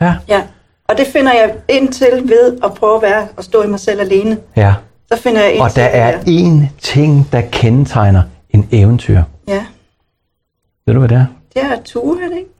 Ja. 0.00 0.14
Ja. 0.28 0.42
Og 0.88 0.98
det 0.98 1.06
finder 1.06 1.32
jeg 1.32 1.54
ind 1.68 1.92
til 1.92 2.08
ved 2.24 2.58
at 2.64 2.74
prøve 2.74 2.96
at 2.96 3.02
være 3.02 3.28
og 3.36 3.44
stå 3.44 3.62
i 3.62 3.66
mig 3.66 3.80
selv 3.80 4.00
alene. 4.00 4.38
ja. 4.56 4.74
Så 5.12 5.16
finder 5.22 5.42
jeg 5.42 5.52
ind 5.52 5.62
Og 5.62 5.76
der 5.76 5.84
er 5.84 6.20
én 6.20 6.66
ting, 6.80 7.28
der 7.32 7.40
kendetegner 7.40 8.22
en 8.50 8.68
eventyr. 8.72 9.22
Ja, 9.48 9.64
Ved 10.86 10.94
du, 10.94 10.98
hvad 11.00 11.08
det 11.08 11.16
er? 11.16 11.26
det 11.54 11.62
er 11.62 11.82
ture, 11.84 12.18
er 12.24 12.28
det 12.28 12.36
ikke? 12.36 12.50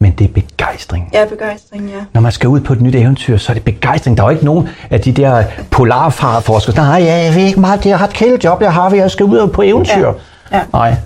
Men 0.00 0.12
det 0.12 0.24
er 0.24 0.32
begejstring. 0.32 1.10
Ja, 1.12 1.24
begejstring, 1.24 1.88
ja. 1.90 2.04
Når 2.12 2.20
man 2.20 2.32
skal 2.32 2.48
ud 2.48 2.60
på 2.60 2.72
et 2.72 2.80
nyt 2.80 2.94
eventyr, 2.94 3.36
så 3.36 3.52
er 3.52 3.54
det 3.54 3.64
begejstring. 3.64 4.16
Der 4.16 4.22
er 4.22 4.26
jo 4.26 4.30
ikke 4.30 4.44
nogen 4.44 4.68
af 4.90 5.00
de 5.00 5.12
der 5.12 5.44
polarfarforskere, 5.70 6.76
nej, 6.76 7.02
ja, 7.02 7.14
jeg 7.24 7.34
ved 7.34 7.42
ikke 7.46 7.60
meget, 7.60 7.84
det 7.84 7.92
er 7.92 7.98
et 7.98 8.10
kælejob, 8.12 8.62
jeg 8.62 8.72
har, 8.74 8.90
ved 8.90 8.98
jeg 8.98 9.10
skal 9.10 9.26
ud 9.26 9.48
på 9.48 9.62
eventyr. 9.62 10.06
Ja. 10.06 10.12
Ja. 10.58 10.62
Nej, 10.72 10.82
Jeg 10.86 10.98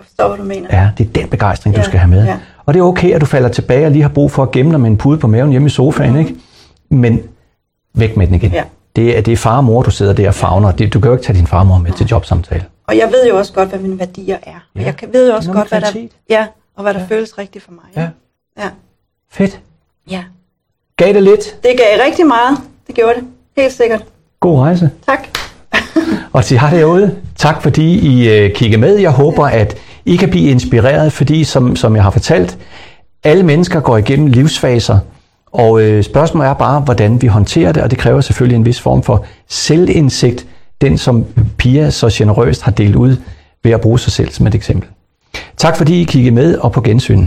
forstår, 0.00 0.28
hvad 0.28 0.38
du 0.38 0.44
mener. 0.44 0.68
Ja, 0.72 0.90
det 0.98 1.06
er 1.06 1.10
den 1.20 1.28
begejstring, 1.28 1.76
du 1.76 1.80
Ja, 1.80 1.84
skal 1.84 1.98
have 1.98 2.10
med. 2.10 2.24
ja. 2.24 2.36
Og 2.66 2.74
det 2.74 2.80
er 2.80 2.84
okay, 2.84 3.12
at 3.12 3.20
du 3.20 3.26
falder 3.26 3.48
tilbage 3.48 3.86
og 3.86 3.90
lige 3.92 4.02
har 4.02 4.08
brug 4.08 4.30
for 4.30 4.42
at 4.42 4.50
gemme 4.50 4.72
dig 4.72 4.80
med 4.80 4.90
en 4.90 4.96
pude 4.96 5.18
på 5.18 5.26
maven 5.26 5.50
hjemme 5.50 5.66
i 5.66 5.70
sofaen, 5.70 6.16
ikke? 6.16 6.34
Men 6.90 7.20
væk 7.94 8.16
med 8.16 8.26
den 8.26 8.34
igen. 8.34 8.50
Ja. 8.52 8.62
Det, 8.96 9.18
er, 9.18 9.22
det 9.22 9.32
er 9.32 9.36
far 9.36 9.56
og 9.56 9.64
mor, 9.64 9.82
du 9.82 9.90
sidder 9.90 10.12
der 10.12 10.28
og 10.28 10.34
fagner. 10.34 10.70
Det, 10.72 10.94
du 10.94 11.00
kan 11.00 11.08
jo 11.10 11.16
ikke 11.16 11.26
tage 11.26 11.38
din 11.38 11.46
far 11.46 11.60
og 11.60 11.66
mor 11.66 11.78
med 11.78 11.92
til 11.92 12.06
jobsamtale. 12.06 12.64
Og 12.86 12.96
jeg 12.96 13.08
ved 13.12 13.28
jo 13.28 13.38
også 13.38 13.52
godt, 13.52 13.68
hvad 13.68 13.78
mine 13.78 13.98
værdier 13.98 14.36
er. 14.42 14.50
Ja. 14.76 14.80
Jeg 14.84 14.94
ved 15.12 15.30
jo 15.30 15.36
også 15.36 15.52
godt, 15.52 15.68
hvad 15.68 15.80
der, 15.80 15.86
ja, 16.30 16.46
og 16.76 16.82
hvad 16.82 16.94
der 16.94 17.00
ja. 17.00 17.06
føles 17.08 17.38
rigtigt 17.38 17.64
for 17.64 17.72
mig. 17.72 17.84
Ja. 17.96 18.08
Ja. 18.58 18.68
Fedt. 19.30 19.60
ja. 20.10 20.22
Gav 20.96 21.12
det 21.12 21.22
lidt. 21.22 21.62
Det 21.62 21.70
gav 21.76 22.06
rigtig 22.06 22.26
meget. 22.26 22.58
Det 22.86 22.94
gjorde 22.94 23.14
det. 23.14 23.24
Helt 23.56 23.72
sikkert. 23.72 24.04
God 24.40 24.58
rejse. 24.58 24.90
Tak. 25.06 25.28
Og 26.32 26.44
til 26.44 26.54
jer 26.54 26.70
derude, 26.70 27.16
tak 27.36 27.62
fordi 27.62 27.98
I 27.98 28.28
øh, 28.28 28.54
kigger 28.54 28.78
med. 28.78 28.96
Jeg 28.96 29.10
håber, 29.10 29.46
at 29.46 29.76
I 30.04 30.16
kan 30.16 30.30
blive 30.30 30.50
inspireret, 30.50 31.12
fordi 31.12 31.44
som, 31.44 31.76
som 31.76 31.96
jeg 31.96 32.02
har 32.02 32.10
fortalt, 32.10 32.58
alle 33.24 33.42
mennesker 33.42 33.80
går 33.80 33.96
igennem 33.96 34.26
livsfaser, 34.26 34.98
og 35.52 35.82
øh, 35.82 36.04
spørgsmålet 36.04 36.48
er 36.48 36.54
bare, 36.54 36.80
hvordan 36.80 37.22
vi 37.22 37.26
håndterer 37.26 37.72
det, 37.72 37.82
og 37.82 37.90
det 37.90 37.98
kræver 37.98 38.20
selvfølgelig 38.20 38.56
en 38.56 38.64
vis 38.64 38.80
form 38.80 39.02
for 39.02 39.24
selvindsigt, 39.48 40.46
den 40.80 40.98
som 40.98 41.24
Pia 41.58 41.90
så 41.90 42.08
generøst 42.12 42.62
har 42.62 42.72
delt 42.72 42.96
ud 42.96 43.16
ved 43.64 43.72
at 43.72 43.80
bruge 43.80 43.98
sig 43.98 44.12
selv 44.12 44.30
som 44.30 44.46
et 44.46 44.54
eksempel. 44.54 44.88
Tak 45.56 45.76
fordi 45.76 46.00
I 46.00 46.04
kiggede 46.04 46.34
med, 46.34 46.56
og 46.56 46.72
på 46.72 46.80
gensyn. 46.80 47.26